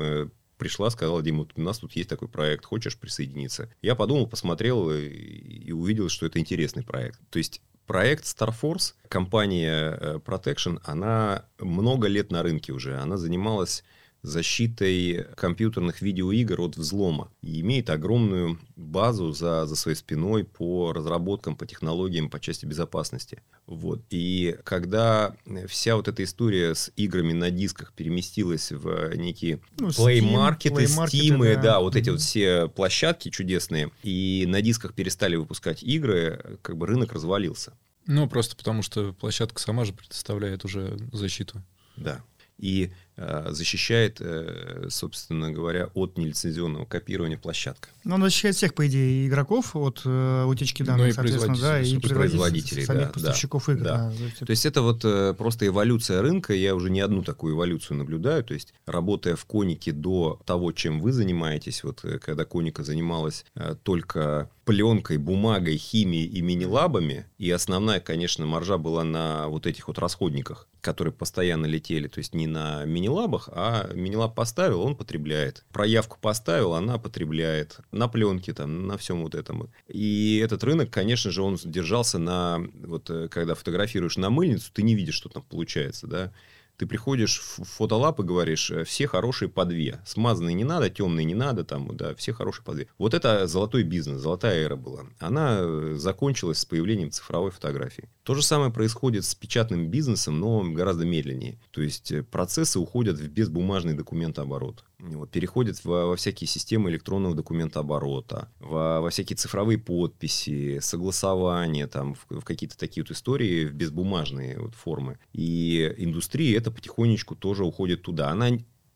пришла, 0.57 0.89
сказала, 0.89 1.23
Дима, 1.23 1.47
у 1.55 1.61
нас 1.61 1.79
тут 1.79 1.93
есть 1.93 2.09
такой 2.09 2.29
проект, 2.29 2.65
хочешь 2.65 2.99
присоединиться? 2.99 3.71
Я 3.83 3.95
подумал, 3.95 4.27
посмотрел 4.27 4.91
и 4.91 5.71
увидел, 5.73 6.09
что 6.09 6.25
это 6.25 6.39
интересный 6.39 6.83
проект. 6.83 7.21
То 7.29 7.39
есть 7.39 7.61
проект 7.87 8.25
Star 8.25 8.55
Force, 8.61 8.95
компания 9.09 9.97
э, 10.01 10.19
Protection, 10.25 10.81
она 10.85 11.45
много 11.59 12.09
лет 12.09 12.31
на 12.31 12.43
рынке 12.43 12.73
уже. 12.73 12.97
Она 12.99 13.17
занималась 13.17 13.85
защитой 14.27 15.27
компьютерных 15.37 16.03
видеоигр 16.03 16.61
от 16.61 16.77
взлома. 16.77 17.31
И 17.43 17.61
имеет 17.61 17.91
огромную 17.91 18.59
базу 18.75 19.33
за, 19.33 19.67
за 19.67 19.77
своей 19.77 19.97
спиной 19.97 20.45
по 20.45 20.93
разработкам, 20.93 21.57
по 21.57 21.65
технологиям, 21.65 22.29
по 22.29 22.41
части 22.41 22.67
безопасности. 22.67 23.43
Вот. 23.67 24.03
И 24.11 24.57
когда 24.65 25.37
вся 25.69 25.97
вот 25.97 26.09
эта 26.09 26.25
история 26.25 26.75
с 26.75 26.91
играми 26.97 27.33
на 27.33 27.51
дисках 27.51 27.93
переместилась 27.93 28.73
в 28.73 29.15
некие 29.15 29.61
Ну, 29.79 29.89
Market, 29.89 30.75
Steam, 30.75 31.55
да. 31.55 31.63
да. 31.63 31.81
вот 31.81 31.95
эти 31.95 32.11
вот 32.11 32.21
все 32.21 32.69
площадки 32.69 33.31
чудесные, 33.31 33.91
и 34.03 34.45
на 34.49 34.61
дисках 34.61 34.95
перестали 34.95 35.37
выпускать 35.37 35.83
игры, 35.83 36.59
как 36.63 36.77
бы 36.77 36.87
рынок 36.87 37.13
развалился. 37.13 37.75
Ну, 38.07 38.29
просто 38.29 38.57
потому 38.57 38.83
что 38.83 39.13
площадка 39.13 39.61
сама 39.61 39.85
же 39.85 39.93
предоставляет 39.93 40.65
уже 40.65 40.97
защиту. 41.13 41.63
Да. 41.97 42.23
И 42.59 42.93
защищает, 43.17 44.19
э, 44.21 44.89
собственно 44.91 45.51
говоря, 45.51 45.91
от 45.95 46.19
нелицензионного 46.19 46.85
копирования 46.85 47.39
площадка. 47.39 47.89
Ну, 48.05 48.15
он 48.17 48.23
защищает 48.23 48.57
всех, 48.57 48.75
по 48.75 48.87
идее, 48.87 49.27
игроков 49.27 49.75
от 49.75 50.03
э, 50.05 50.45
утечки 50.45 50.83
данных, 50.83 51.03
Ну 51.03 51.09
и 51.09 51.13
соответственно, 51.13 51.59
да, 51.59 51.81
и 51.81 51.99
производителей, 51.99 52.85
самих 52.85 53.07
да, 53.07 53.13
поставщиков 53.13 53.67
да, 53.67 53.73
игр. 53.73 53.83
да. 53.85 54.13
да. 54.39 54.47
То 54.47 54.51
есть 54.51 54.67
это- 54.67 54.83
вот 54.83 55.05
э, 55.05 55.35
просто 55.37 55.67
эволюция 55.67 56.23
рынка. 56.23 56.53
Я 56.55 56.75
уже 56.75 56.91
не 56.91 57.01
одну 57.01 57.23
такую 57.23 57.55
эволюцию 57.55 57.97
наблюдаю. 57.97 58.45
То 58.45 58.55
есть 58.55 58.75
работая 58.87 59.35
в 59.37 59.45
Конике 59.47 59.93
до 59.93 60.41
того, 60.45 60.73
чем 60.73 61.01
вы 61.01 61.13
занимаетесь, 61.13 61.83
вот 61.85 62.05
э, 62.05 62.19
когда 62.19 62.45
Коника 62.45 62.85
занималась 62.85 63.45
э, 63.55 63.75
только 63.83 64.51
пленкой, 64.65 65.17
бумагой, 65.19 65.77
химией 65.77 66.27
и 66.27 66.41
мини-лабами, 66.43 67.27
и 67.39 67.51
основная, 67.51 68.01
конечно, 68.01 68.47
маржа 68.47 68.79
была 68.79 69.05
на 69.05 69.47
вот 69.49 69.65
этих 69.67 69.87
вот 69.87 69.99
расходниках, 69.99 70.67
которые 70.81 71.15
постоянно 71.15 71.67
летели, 71.67 72.09
то 72.09 72.19
есть 72.19 72.35
не 72.35 72.49
на 72.49 72.85
мини-лабах, 73.07 73.49
а 73.53 73.91
мини-лаб 73.95 74.35
поставил, 74.35 74.83
он 74.83 74.97
потребляет. 74.97 75.65
Проявку 75.73 76.19
поставил, 76.21 76.75
она 76.75 76.99
потребляет. 76.99 77.79
На 77.93 78.09
пленке 78.09 78.53
там, 78.53 78.87
на 78.87 78.99
всем 78.99 79.23
вот 79.23 79.35
этом. 79.35 79.71
И 79.89 80.41
этот 80.43 80.65
рынок, 80.65 80.91
конечно 80.91 81.31
же, 81.31 81.43
он 81.43 81.57
держался 81.57 82.19
на... 82.19 82.61
Вот 82.75 83.09
э, 83.11 83.29
когда 83.29 83.55
фотографируешь 83.55 84.17
на 84.17 84.31
мыльницу, 84.31 84.71
ты 84.73 84.83
не 84.83 84.95
видишь, 84.95 85.15
что 85.15 85.29
там 85.29 85.43
получается, 85.43 86.07
да. 86.07 86.33
Ты 86.77 86.87
приходишь 86.87 87.41
в 87.41 87.65
фотолаб 87.65 88.21
и 88.21 88.23
говоришь, 88.23 88.71
э, 88.71 88.85
все 88.85 89.07
хорошие 89.07 89.49
по 89.49 89.65
две. 89.65 90.01
Смазанные 90.05 90.55
не 90.55 90.65
надо, 90.65 90.91
темные 90.91 91.25
не 91.25 91.35
надо, 91.35 91.65
там, 91.65 91.97
да, 91.97 92.15
все 92.15 92.33
хорошие 92.33 92.65
по 92.65 92.75
две. 92.75 92.89
Вот 92.99 93.15
это 93.15 93.47
золотой 93.47 93.83
бизнес, 93.83 94.21
золотая 94.21 94.65
эра 94.65 94.77
была. 94.77 95.05
Она 95.19 95.59
э, 95.61 95.95
закончилась 95.97 96.59
с 96.59 96.65
появлением 96.65 97.11
цифровой 97.11 97.51
фотографии. 97.51 98.09
То 98.23 98.35
же 98.35 98.43
самое 98.43 98.73
происходит 98.73 99.25
с 99.25 99.35
печатным 99.35 99.89
бизнесом, 99.89 100.39
но 100.39 100.63
гораздо 100.65 101.07
медленнее. 101.07 101.59
То 101.71 101.81
есть 101.81 102.13
э, 102.13 102.23
процессы 102.23 102.79
уходят 102.79 103.19
в 103.19 103.29
безбумажный 103.29 103.95
документооборот. 103.95 104.85
Вот, 104.99 105.31
переходят 105.31 105.85
во, 105.85 106.07
во 106.07 106.17
всякие 106.17 106.49
системы 106.49 106.89
электронного 106.89 107.35
документооборота, 107.35 108.49
во, 108.61 109.03
во 109.03 109.11
всякие 109.11 109.37
цифровые 109.37 109.79
подписи, 109.79 110.79
согласования, 110.81 111.87
там, 111.87 112.15
в, 112.15 112.41
в 112.41 112.45
какие-то 112.45 112.79
такие 112.79 113.05
вот 113.05 113.11
истории, 113.11 113.67
в 113.67 113.75
безбумажные 113.75 114.59
вот 114.59 114.75
формы. 114.75 115.19
И 115.35 115.95
индустрия 115.99 116.57
это 116.57 116.71
потихонечку 116.71 117.37
тоже 117.37 117.65
уходит 117.65 118.03
туда. 118.03 118.31
Она 118.31 118.49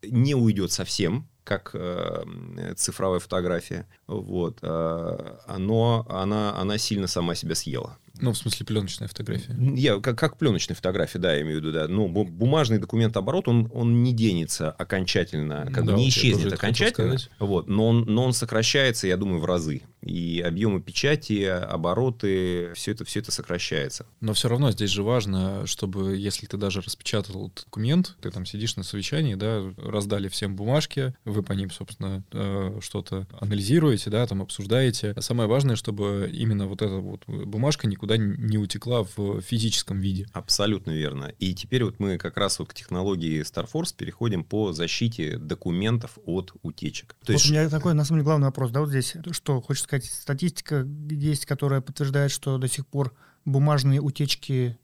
не 0.02 0.34
уйдет 0.34 0.72
совсем, 0.72 1.28
как 1.44 1.70
э, 1.74 2.74
цифровая 2.76 3.18
фотография, 3.18 3.86
вот, 4.06 4.58
э, 4.62 5.36
но 5.58 6.06
она, 6.08 6.56
она 6.56 6.78
сильно 6.78 7.08
сама 7.08 7.34
себя 7.34 7.54
съела. 7.54 7.98
Ну, 8.20 8.32
в 8.32 8.36
смысле, 8.36 8.66
пленочная 8.66 9.08
фотография. 9.08 9.56
Я, 9.76 9.98
как, 10.00 10.18
как 10.18 10.36
пленочная 10.36 10.74
фотография, 10.76 11.18
да, 11.18 11.34
я 11.34 11.42
имею 11.42 11.58
в 11.58 11.60
виду, 11.60 11.72
да. 11.72 11.88
Но 11.88 12.06
бу- 12.06 12.28
бумажный 12.28 12.78
документооборот, 12.78 13.48
он, 13.48 13.70
он 13.72 14.02
не 14.02 14.12
денется 14.12 14.70
окончательно, 14.70 15.70
как 15.72 15.84
бы 15.84 15.92
Да, 15.92 15.96
не 15.96 16.06
я 16.06 16.10
тоже 16.12 16.20
исчезнет 16.20 16.52
окончательно. 16.52 17.16
Вот, 17.38 17.68
но 17.68 17.88
он, 17.88 18.04
но 18.06 18.24
он 18.24 18.32
сокращается, 18.32 19.06
я 19.06 19.16
думаю, 19.16 19.40
в 19.40 19.44
разы. 19.44 19.82
И 20.02 20.40
объемы 20.40 20.80
печати, 20.80 21.44
обороты, 21.44 22.72
все 22.74 22.92
это, 22.92 23.04
все 23.04 23.20
это 23.20 23.32
сокращается. 23.32 24.06
Но 24.20 24.32
все 24.32 24.48
равно 24.48 24.70
здесь 24.70 24.90
же 24.90 25.02
важно, 25.02 25.66
чтобы, 25.66 26.16
если 26.16 26.46
ты 26.46 26.56
даже 26.56 26.80
распечатал 26.80 27.52
документ, 27.54 28.16
ты 28.20 28.30
там 28.30 28.46
сидишь 28.46 28.76
на 28.76 28.82
совещании, 28.82 29.34
да, 29.34 29.62
раздали 29.76 30.28
всем 30.28 30.56
бумажки, 30.56 31.14
вы 31.24 31.42
по 31.42 31.52
ним, 31.52 31.70
собственно, 31.70 32.24
э, 32.32 32.78
что-то 32.80 33.26
анализируете, 33.38 34.10
да, 34.10 34.26
там 34.26 34.42
обсуждаете. 34.42 35.12
А 35.16 35.20
самое 35.20 35.48
важное, 35.48 35.76
чтобы 35.76 36.30
именно 36.32 36.66
вот 36.66 36.82
эта 36.82 36.96
вот 36.96 37.26
бумажка 37.26 37.86
никуда 37.86 38.16
не 38.16 38.58
утекла 38.58 39.04
в 39.16 39.40
физическом 39.40 40.00
виде. 40.00 40.26
Абсолютно 40.32 40.92
верно. 40.92 41.32
И 41.38 41.54
теперь 41.54 41.84
вот 41.84 41.98
мы 41.98 42.18
как 42.18 42.36
раз 42.36 42.58
вот 42.58 42.68
к 42.68 42.74
технологии 42.74 43.42
StarForce 43.42 43.94
переходим 43.96 44.44
по 44.44 44.72
защите 44.72 45.36
документов 45.36 46.18
от 46.24 46.52
утечек. 46.62 47.14
То 47.24 47.32
вот 47.32 47.38
есть 47.40 47.50
у 47.50 47.52
меня 47.52 47.68
такой, 47.68 47.94
на 47.94 48.04
самом 48.04 48.20
деле, 48.20 48.24
главный 48.24 48.46
вопрос, 48.46 48.70
да, 48.70 48.80
вот 48.80 48.90
здесь, 48.90 49.14
что, 49.32 49.60
хочешь 49.60 49.82
сказать, 49.90 50.04
статистика 50.06 50.86
есть, 51.10 51.46
которая 51.46 51.80
подтверждает, 51.80 52.30
что 52.30 52.58
до 52.58 52.68
сих 52.68 52.86
пор 52.86 53.12
бумажные 53.44 54.00
утечки 54.00 54.78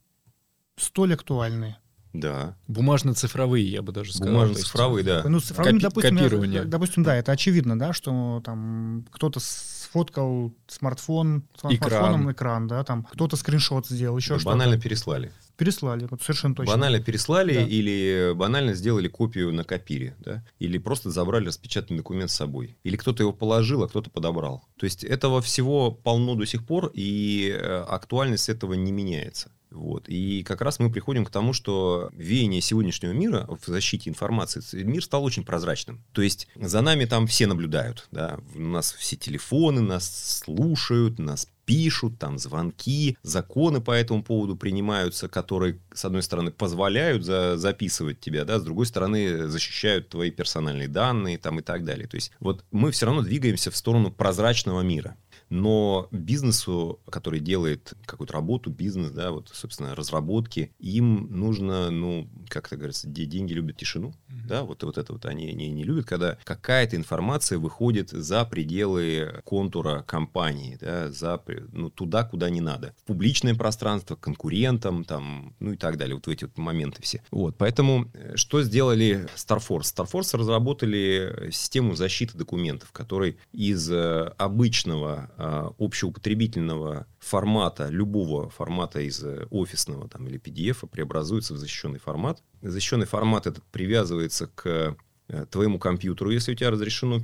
столь 0.77 1.15
актуальны. 1.15 1.77
Да. 2.13 2.57
Бумажно-цифровые, 2.67 3.71
я 3.71 3.83
бы 3.83 3.93
даже 3.93 4.13
сказал. 4.15 4.33
Бумажно-цифровые, 4.35 5.05
да. 5.05 5.23
Ну, 5.29 5.39
с 5.39 5.45
цифровыми, 5.45 5.79
Копи- 5.79 5.83
допустим, 5.83 6.17
я- 6.17 6.23
копирование. 6.23 6.65
допустим, 6.65 7.03
да, 7.03 7.15
это 7.15 7.33
очевидно, 7.33 7.79
да, 7.79 7.93
что 7.93 8.41
там 8.45 9.05
кто-то 9.11 9.39
сфоткал 9.41 10.53
смартфон, 10.67 11.45
смартфоном 11.61 12.33
экран, 12.33 12.67
да, 12.69 12.83
там 12.85 13.05
кто-то 13.05 13.37
скриншот 13.37 13.87
сделал, 13.87 14.17
еще 14.17 14.35
Да 14.35 14.41
что-то. 14.41 14.53
банально 14.57 14.81
переслали. 14.81 15.31
Переслали, 15.57 16.07
вот 16.11 16.21
совершенно 16.23 16.55
точно. 16.55 16.75
Банально 16.75 17.01
переслали 17.01 17.55
Да. 17.55 17.63
или 17.63 18.33
банально 18.35 18.75
сделали 18.75 19.09
копию 19.09 19.53
на 19.53 19.65
копире, 19.65 20.15
да? 20.19 20.45
Или 20.59 20.79
просто 20.79 21.11
забрали 21.11 21.47
распечатанный 21.47 21.99
документ 21.99 22.31
с 22.31 22.35
собой. 22.35 22.77
Или 22.85 22.97
кто-то 22.97 23.23
его 23.23 23.33
положил, 23.33 23.83
а 23.83 23.89
кто-то 23.89 24.11
подобрал. 24.11 24.65
То 24.79 24.85
есть 24.85 25.03
этого 25.05 25.41
всего 25.41 25.91
полно 25.91 26.35
до 26.35 26.45
сих 26.47 26.67
пор, 26.67 26.91
и 26.93 27.51
э, 27.55 27.85
актуальность 27.89 28.49
этого 28.49 28.75
не 28.75 28.93
меняется. 28.93 29.51
Вот. 29.71 30.09
И 30.09 30.43
как 30.43 30.63
раз 30.63 30.79
мы 30.79 30.91
приходим 30.91 31.25
к 31.25 31.31
тому, 31.31 31.53
что 31.53 32.09
веяние 32.13 32.61
сегодняшнего 32.63 33.13
мира 33.13 33.47
в 33.49 33.67
защите 33.67 34.09
информации, 34.09 34.63
мир 34.83 35.05
стал 35.05 35.25
очень 35.25 35.45
прозрачным. 35.45 36.03
То 36.13 36.23
есть 36.23 36.49
за 36.55 36.81
нами 36.81 37.05
там 37.05 37.27
все 37.27 37.47
наблюдают. 37.47 38.09
Да? 38.11 38.39
У 38.55 38.61
нас 38.61 38.93
все 38.93 39.17
телефоны, 39.17 39.81
нас 39.83 40.39
слушают, 40.45 41.19
нас 41.19 41.49
пишут, 41.67 42.19
там 42.19 42.39
звонки, 42.39 43.19
законы 43.23 43.81
по 43.81 43.91
этому 43.91 44.23
поводу 44.23 44.57
принимаются, 44.57 45.29
которые, 45.29 45.81
с 45.93 46.05
одной 46.05 46.23
стороны, 46.23 46.51
позволяют 46.51 47.25
за, 47.25 47.59
записывать 47.59 48.21
тебя, 48.21 48.45
да, 48.45 48.59
с 48.59 48.63
другой 48.63 48.87
стороны, 48.87 49.49
защищают 49.49 50.09
твои 50.09 50.31
персональные 50.31 50.89
данные 50.89 51.37
там, 51.37 51.59
и 51.59 51.63
так 51.63 51.85
далее. 51.85 52.07
То 52.07 52.15
есть 52.15 52.31
вот 52.41 52.65
мы 52.71 52.93
все 52.93 53.07
равно 53.07 53.23
двигаемся 53.23 53.71
в 53.71 53.77
сторону 53.77 54.11
прозрачного 54.11 54.81
мира. 54.81 55.17
Но 55.49 56.09
бизнесу, 56.11 57.01
который 57.09 57.41
делает 57.41 57.95
какую-то 58.05 58.33
работу, 58.33 58.71
бизнес, 58.71 59.11
да, 59.11 59.31
вот, 59.31 59.51
собственно, 59.53 59.95
разработки, 59.95 60.73
им 60.79 61.29
нужно, 61.31 61.91
ну, 61.91 62.29
как 62.49 62.67
это 62.67 62.77
говорится, 62.77 63.09
деньги 63.09 63.53
любят 63.53 63.77
тишину, 63.77 64.15
mm-hmm. 64.29 64.47
да, 64.49 64.65
вот, 64.65 64.83
вот 64.83 64.99
это 64.99 65.13
вот 65.13 65.25
они 65.27 65.53
не, 65.53 65.69
не 65.71 65.85
любят, 65.85 66.07
когда 66.07 66.39
какая-то 66.45 66.97
информация 66.97 67.59
выходит 67.59 68.11
за 68.11 68.45
пределы 68.45 69.43
контура 69.45 70.03
компании, 70.07 70.79
да, 70.81 71.11
за, 71.11 71.41
ну, 71.73 71.91
туда, 71.91 72.25
куда 72.25 72.51
не 72.51 72.61
надо. 72.61 72.95
В 73.03 73.05
публичное 73.05 73.55
пространство, 73.55 74.17
конкурентам, 74.17 75.05
там, 75.05 75.55
ну 75.61 75.73
и 75.73 75.77
так 75.77 75.97
далее, 75.97 76.17
вот 76.17 76.27
в 76.27 76.31
эти 76.31 76.45
вот 76.45 76.59
моменты 76.59 77.03
все. 77.03 77.23
Вот, 77.31 77.57
поэтому 77.57 78.11
э, 78.15 78.37
что 78.37 78.63
сделали 78.63 79.29
Starforce? 79.37 79.95
Starforce 79.95 80.37
разработали 80.37 81.51
систему 81.53 81.95
защиты 81.95 82.37
документов, 82.37 82.91
который 82.93 83.39
из 83.53 83.91
э, 83.91 84.33
обычного 84.39 85.31
а, 85.39 85.75
общеупотребительного 85.77 87.07
формата, 87.19 87.89
любого 87.89 88.49
формата 88.49 89.01
из 89.01 89.23
э, 89.23 89.47
офисного 89.51 90.09
там, 90.09 90.27
или 90.27 90.41
PDF 90.41 90.89
преобразуется 90.89 91.53
в 91.53 91.59
защищенный 91.59 91.99
формат. 91.99 92.43
Защищенный 92.63 93.05
формат 93.05 93.47
этот 93.47 93.63
привязывается 93.65 94.47
к 94.47 94.97
э, 95.29 95.47
твоему 95.51 95.79
компьютеру, 95.79 96.31
если 96.31 96.53
у 96.53 96.55
тебя 96.55 96.71
разрешено 96.71 97.21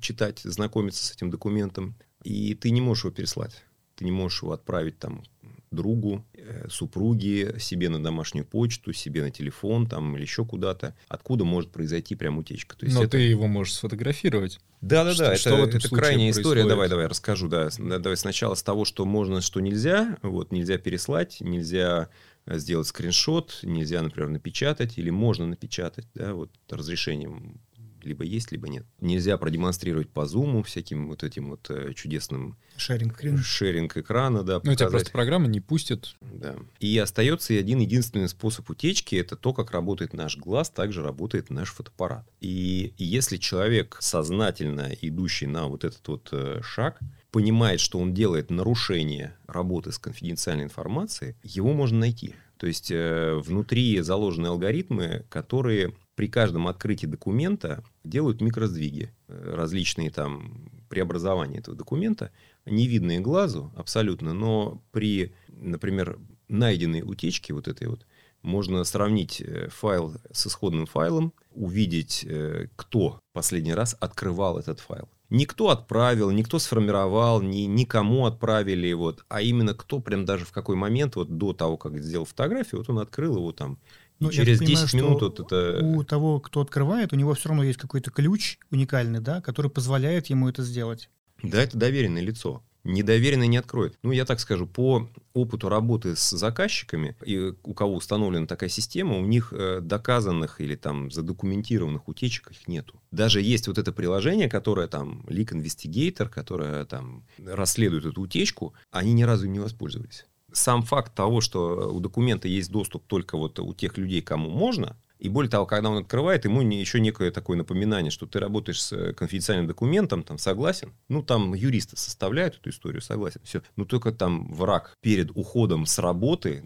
читать, 0.00 0.40
знакомиться 0.40 1.04
с 1.04 1.12
этим 1.12 1.28
документом, 1.30 1.96
и 2.22 2.54
ты 2.54 2.70
не 2.70 2.80
можешь 2.80 3.04
его 3.04 3.12
переслать. 3.12 3.62
Ты 3.94 4.06
не 4.06 4.10
можешь 4.10 4.42
его 4.42 4.52
отправить 4.52 4.98
там 4.98 5.22
другу, 5.70 6.24
э, 6.34 6.66
супруге, 6.68 7.58
себе 7.60 7.88
на 7.88 8.02
домашнюю 8.02 8.44
почту, 8.44 8.92
себе 8.92 9.22
на 9.22 9.30
телефон 9.30 9.86
там 9.86 10.16
или 10.16 10.22
еще 10.22 10.44
куда-то. 10.44 10.96
Откуда 11.08 11.44
может 11.44 11.70
произойти 11.70 12.16
прям 12.16 12.38
утечка? 12.38 12.76
То 12.76 12.86
есть 12.86 12.96
Но 12.96 13.04
это... 13.04 13.12
ты 13.12 13.18
его 13.18 13.46
можешь 13.46 13.74
сфотографировать. 13.74 14.58
Да, 14.80 15.04
да, 15.04 15.14
да. 15.14 15.34
Это, 15.34 15.50
это 15.50 15.88
крайняя 15.88 16.30
история. 16.30 16.66
Давай, 16.66 16.88
давай, 16.88 17.06
расскажу. 17.06 17.48
Да. 17.48 17.68
Давай 17.78 18.16
сначала 18.16 18.54
с 18.54 18.62
того, 18.62 18.84
что 18.84 19.04
можно, 19.04 19.40
что 19.40 19.60
нельзя. 19.60 20.16
Вот 20.22 20.50
нельзя 20.52 20.78
переслать, 20.78 21.36
нельзя 21.40 22.08
э, 22.46 22.58
сделать 22.58 22.88
скриншот, 22.88 23.60
нельзя, 23.62 24.02
например, 24.02 24.30
напечатать, 24.30 24.98
или 24.98 25.10
можно 25.10 25.46
напечатать, 25.46 26.06
да, 26.14 26.34
вот 26.34 26.50
разрешением 26.68 27.60
либо 28.04 28.24
есть, 28.24 28.52
либо 28.52 28.68
нет. 28.68 28.84
Нельзя 29.00 29.36
продемонстрировать 29.38 30.08
по 30.10 30.26
зуму 30.26 30.62
всяким 30.62 31.08
вот 31.08 31.22
этим 31.22 31.50
вот 31.50 31.70
э, 31.70 31.92
чудесным... 31.94 32.56
Шеринг 32.76 33.18
экрана. 33.18 33.38
Шеринг 33.38 33.96
экрана, 33.96 34.42
да. 34.42 34.60
Ну, 34.62 34.72
у 34.72 34.74
тебя 34.74 34.88
просто 34.88 35.10
программа 35.10 35.46
не 35.48 35.60
пустит. 35.60 36.16
Да. 36.20 36.56
И 36.78 36.96
остается 36.98 37.54
один 37.54 37.80
единственный 37.80 38.28
способ 38.28 38.68
утечки, 38.70 39.16
это 39.16 39.36
то, 39.36 39.52
как 39.52 39.70
работает 39.70 40.12
наш 40.12 40.36
глаз, 40.36 40.70
также 40.70 41.02
работает 41.02 41.50
наш 41.50 41.72
фотоаппарат. 41.72 42.26
И 42.40 42.94
если 42.96 43.36
человек 43.36 43.96
сознательно 44.00 44.90
идущий 45.00 45.46
на 45.46 45.66
вот 45.66 45.84
этот 45.84 46.06
вот 46.08 46.28
э, 46.32 46.60
шаг, 46.62 46.98
понимает, 47.30 47.80
что 47.80 47.98
он 47.98 48.12
делает 48.14 48.50
нарушение 48.50 49.36
работы 49.46 49.92
с 49.92 49.98
конфиденциальной 49.98 50.64
информацией, 50.64 51.36
его 51.42 51.72
можно 51.72 51.98
найти. 51.98 52.34
То 52.56 52.66
есть 52.66 52.90
э, 52.90 53.40
внутри 53.42 54.00
заложены 54.00 54.48
алгоритмы, 54.48 55.24
которые 55.30 55.94
при 56.20 56.28
каждом 56.28 56.68
открытии 56.68 57.06
документа 57.06 57.82
делают 58.04 58.42
микросдвиги, 58.42 59.10
э, 59.28 59.54
различные 59.56 60.10
там 60.10 60.70
преобразования 60.90 61.60
этого 61.60 61.74
документа, 61.74 62.30
невидные 62.66 63.20
глазу 63.20 63.72
абсолютно, 63.74 64.34
но 64.34 64.82
при, 64.92 65.32
например, 65.48 66.18
найденной 66.46 67.00
утечке 67.00 67.54
вот 67.54 67.68
этой 67.68 67.88
вот, 67.88 68.04
можно 68.42 68.84
сравнить 68.84 69.40
э, 69.40 69.70
файл 69.70 70.14
с 70.30 70.46
исходным 70.46 70.84
файлом, 70.84 71.32
увидеть, 71.52 72.22
э, 72.28 72.66
кто 72.76 73.18
последний 73.32 73.72
раз 73.72 73.96
открывал 73.98 74.58
этот 74.58 74.78
файл. 74.78 75.08
Никто 75.30 75.70
отправил, 75.70 76.30
никто 76.32 76.58
сформировал, 76.58 77.40
ни, 77.40 77.60
никому 77.60 78.26
отправили, 78.26 78.92
вот, 78.92 79.24
а 79.30 79.40
именно 79.40 79.72
кто 79.72 80.00
прям 80.00 80.26
даже 80.26 80.44
в 80.44 80.52
какой 80.52 80.76
момент, 80.76 81.16
вот 81.16 81.38
до 81.38 81.54
того, 81.54 81.78
как 81.78 81.98
сделал 81.98 82.26
фотографию, 82.26 82.80
вот 82.80 82.90
он 82.90 82.98
открыл 82.98 83.36
его 83.36 83.52
там 83.52 83.78
ну, 84.20 84.30
через 84.30 84.58
понимаю, 84.58 84.86
10 84.86 84.94
минут 84.94 85.22
вот 85.22 85.40
это... 85.40 85.80
У 85.82 86.04
того, 86.04 86.40
кто 86.40 86.60
открывает, 86.60 87.12
у 87.12 87.16
него 87.16 87.34
все 87.34 87.48
равно 87.48 87.64
есть 87.64 87.78
какой-то 87.78 88.10
ключ 88.10 88.58
уникальный, 88.70 89.20
да, 89.20 89.40
который 89.40 89.70
позволяет 89.70 90.26
ему 90.26 90.48
это 90.48 90.62
сделать. 90.62 91.08
Да, 91.42 91.62
это 91.62 91.76
доверенное 91.78 92.22
лицо. 92.22 92.62
Недоверенный 92.82 93.46
не 93.46 93.58
откроет. 93.58 93.98
Ну, 94.02 94.10
я 94.10 94.24
так 94.24 94.40
скажу, 94.40 94.66
по 94.66 95.10
опыту 95.34 95.68
работы 95.68 96.16
с 96.16 96.30
заказчиками, 96.30 97.14
и 97.24 97.52
у 97.62 97.74
кого 97.74 97.94
установлена 97.94 98.46
такая 98.46 98.70
система, 98.70 99.18
у 99.18 99.26
них 99.26 99.52
э, 99.52 99.80
доказанных 99.82 100.62
или 100.62 100.76
там 100.76 101.10
задокументированных 101.10 102.08
утечек 102.08 102.50
их 102.50 102.68
нету. 102.68 103.00
Даже 103.10 103.42
есть 103.42 103.68
вот 103.68 103.76
это 103.76 103.92
приложение, 103.92 104.48
которое 104.48 104.88
там 104.88 105.24
Leak 105.28 105.52
Investigator, 105.52 106.28
которое 106.28 106.86
там 106.86 107.26
расследует 107.44 108.06
эту 108.06 108.22
утечку, 108.22 108.72
они 108.90 109.12
ни 109.12 109.24
разу 109.24 109.46
не 109.46 109.58
воспользовались 109.58 110.24
сам 110.52 110.82
факт 110.82 111.14
того, 111.14 111.40
что 111.40 111.92
у 111.92 112.00
документа 112.00 112.48
есть 112.48 112.70
доступ 112.70 113.06
только 113.06 113.36
вот 113.36 113.58
у 113.58 113.74
тех 113.74 113.96
людей, 113.98 114.22
кому 114.22 114.50
можно, 114.50 114.96
и 115.20 115.28
более 115.28 115.50
того, 115.50 115.66
когда 115.66 115.90
он 115.90 115.98
открывает, 115.98 116.46
ему 116.46 116.62
еще 116.62 116.98
некое 116.98 117.30
такое 117.30 117.58
напоминание, 117.58 118.10
что 118.10 118.26
ты 118.26 118.40
работаешь 118.40 118.82
с 118.82 118.92
э, 118.92 119.12
конфиденциальным 119.12 119.66
документом, 119.66 120.22
там 120.22 120.38
согласен. 120.38 120.94
Ну, 121.08 121.22
там 121.22 121.52
юристы 121.52 121.98
составляют 121.98 122.56
эту 122.56 122.70
историю, 122.70 123.02
согласен. 123.02 123.40
Все. 123.44 123.62
Но 123.76 123.84
только 123.84 124.12
там 124.12 124.50
враг 124.52 124.96
перед 125.02 125.30
уходом 125.36 125.84
с 125.84 125.98
работы, 125.98 126.62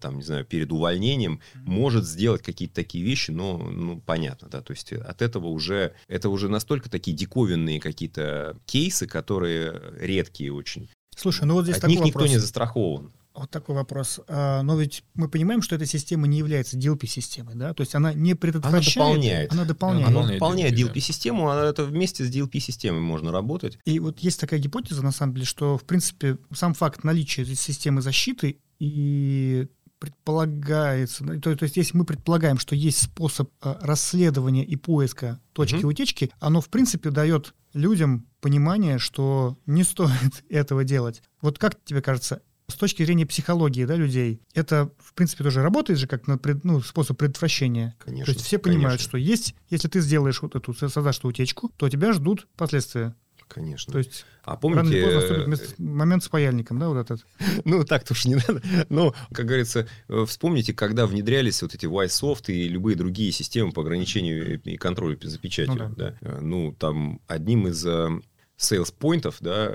там, 0.00 0.18
не 0.18 0.22
знаю, 0.22 0.44
перед 0.44 0.70
увольнением, 0.72 1.40
может 1.54 2.04
сделать 2.04 2.42
какие-то 2.42 2.74
такие 2.74 3.02
вещи, 3.02 3.30
но, 3.30 3.56
ну, 3.56 3.98
понятно, 4.04 4.48
да. 4.48 4.60
То 4.60 4.72
есть 4.72 4.92
от 4.92 5.22
этого 5.22 5.46
уже, 5.46 5.94
это 6.06 6.28
уже 6.28 6.50
настолько 6.50 6.90
такие 6.90 7.16
диковинные 7.16 7.80
какие-то 7.80 8.58
кейсы, 8.66 9.06
которые 9.06 9.80
редкие 9.98 10.52
очень. 10.52 10.90
Слушай, 11.16 11.46
ну 11.46 11.54
вот 11.54 11.64
здесь 11.64 11.76
От 11.76 11.82
такой 11.82 11.94
них 11.94 12.04
вопрос. 12.04 12.24
никто 12.24 12.34
не 12.34 12.38
застрахован. 12.38 13.10
Вот 13.36 13.50
такой 13.50 13.74
вопрос. 13.74 14.20
А, 14.28 14.62
но 14.62 14.78
ведь 14.78 15.04
мы 15.14 15.28
понимаем, 15.28 15.60
что 15.62 15.76
эта 15.76 15.84
система 15.84 16.26
не 16.26 16.38
является 16.38 16.78
DLP-системой, 16.78 17.54
да? 17.54 17.74
То 17.74 17.82
есть 17.82 17.94
она 17.94 18.14
не 18.14 18.34
предотвращает. 18.34 18.96
Она 18.96 19.06
дополняет. 19.06 19.52
Она 19.52 19.64
дополняет. 19.64 20.08
Она 20.08 20.28
дополняет 20.28 20.74
DLP-систему, 20.78 21.50
а 21.50 21.64
это 21.64 21.84
вместе 21.84 22.24
с 22.24 22.34
DLP-системой 22.34 23.00
можно 23.00 23.30
работать. 23.32 23.78
И 23.84 24.00
вот 24.00 24.20
есть 24.20 24.40
такая 24.40 24.58
гипотеза, 24.58 25.02
на 25.02 25.12
самом 25.12 25.34
деле, 25.34 25.46
что, 25.46 25.76
в 25.76 25.84
принципе, 25.84 26.38
сам 26.52 26.74
факт 26.74 27.04
наличия 27.04 27.42
этой 27.42 27.56
системы 27.56 28.00
защиты 28.00 28.58
и 28.78 29.68
предполагается, 29.98 31.24
то, 31.24 31.56
то 31.56 31.62
есть 31.62 31.76
если 31.76 31.96
мы 31.96 32.04
предполагаем, 32.04 32.58
что 32.58 32.74
есть 32.74 33.02
способ 33.02 33.50
а, 33.62 33.78
расследования 33.80 34.64
и 34.64 34.76
поиска 34.76 35.40
точки 35.52 35.78
угу. 35.78 35.88
утечки, 35.88 36.30
оно 36.38 36.60
в 36.60 36.68
принципе 36.68 37.10
дает 37.10 37.54
людям 37.72 38.26
понимание, 38.40 38.98
что 38.98 39.58
не 39.66 39.84
стоит 39.84 40.44
этого 40.50 40.84
делать. 40.84 41.22
Вот 41.40 41.58
как 41.58 41.82
тебе 41.84 42.02
кажется, 42.02 42.42
с 42.68 42.74
точки 42.74 43.04
зрения 43.04 43.26
психологии 43.26 43.84
да, 43.84 43.94
людей, 43.94 44.40
это, 44.54 44.90
в 44.98 45.14
принципе, 45.14 45.44
тоже 45.44 45.62
работает 45.62 45.98
же 45.98 46.06
как 46.06 46.26
на 46.26 46.38
ну, 46.64 46.80
способ 46.80 47.16
предотвращения. 47.16 47.94
Конечно. 47.98 48.26
То 48.26 48.30
есть 48.32 48.44
все 48.44 48.58
понимают, 48.58 49.00
конечно. 49.00 49.08
что 49.08 49.18
есть, 49.18 49.54
если 49.70 49.88
ты 49.88 50.00
сделаешь 50.00 50.42
вот 50.42 50.56
эту, 50.56 50.74
создашь 50.74 51.18
эту 51.18 51.28
утечку, 51.28 51.70
то 51.76 51.88
тебя 51.88 52.12
ждут 52.12 52.48
последствия. 52.56 53.14
Конечно. 53.48 53.92
То 53.92 53.98
есть 53.98 54.26
а 54.42 54.56
помните... 54.56 55.04
Рано 55.04 55.22
или 55.22 55.82
момент 55.82 56.24
с 56.24 56.28
паяльником, 56.28 56.78
да, 56.78 56.88
вот 56.88 56.98
этот? 56.98 57.24
Ну, 57.64 57.84
так-то 57.84 58.12
уж 58.12 58.24
не 58.24 58.34
надо. 58.34 58.62
Но, 58.88 59.14
как 59.32 59.46
говорится, 59.46 59.86
э, 60.08 60.24
вспомните, 60.26 60.74
когда 60.74 61.06
внедрялись 61.06 61.62
вот 61.62 61.74
эти 61.74 61.86
Y-Soft 61.86 62.48
и 62.48 62.68
любые 62.68 62.96
другие 62.96 63.32
системы 63.32 63.72
по 63.72 63.82
ограничению 63.82 64.60
и 64.62 64.76
контролю 64.76 65.18
за 65.22 65.38
печатью. 65.38 65.74
Ну, 65.74 65.94
да. 65.94 65.94
Да? 65.96 66.18
Э, 66.20 66.40
ну 66.40 66.72
там 66.72 67.20
одним 67.28 67.68
из 67.68 67.86
э, 67.86 68.20
sales 68.58 68.92
поинтов 68.96 69.36
да, 69.40 69.74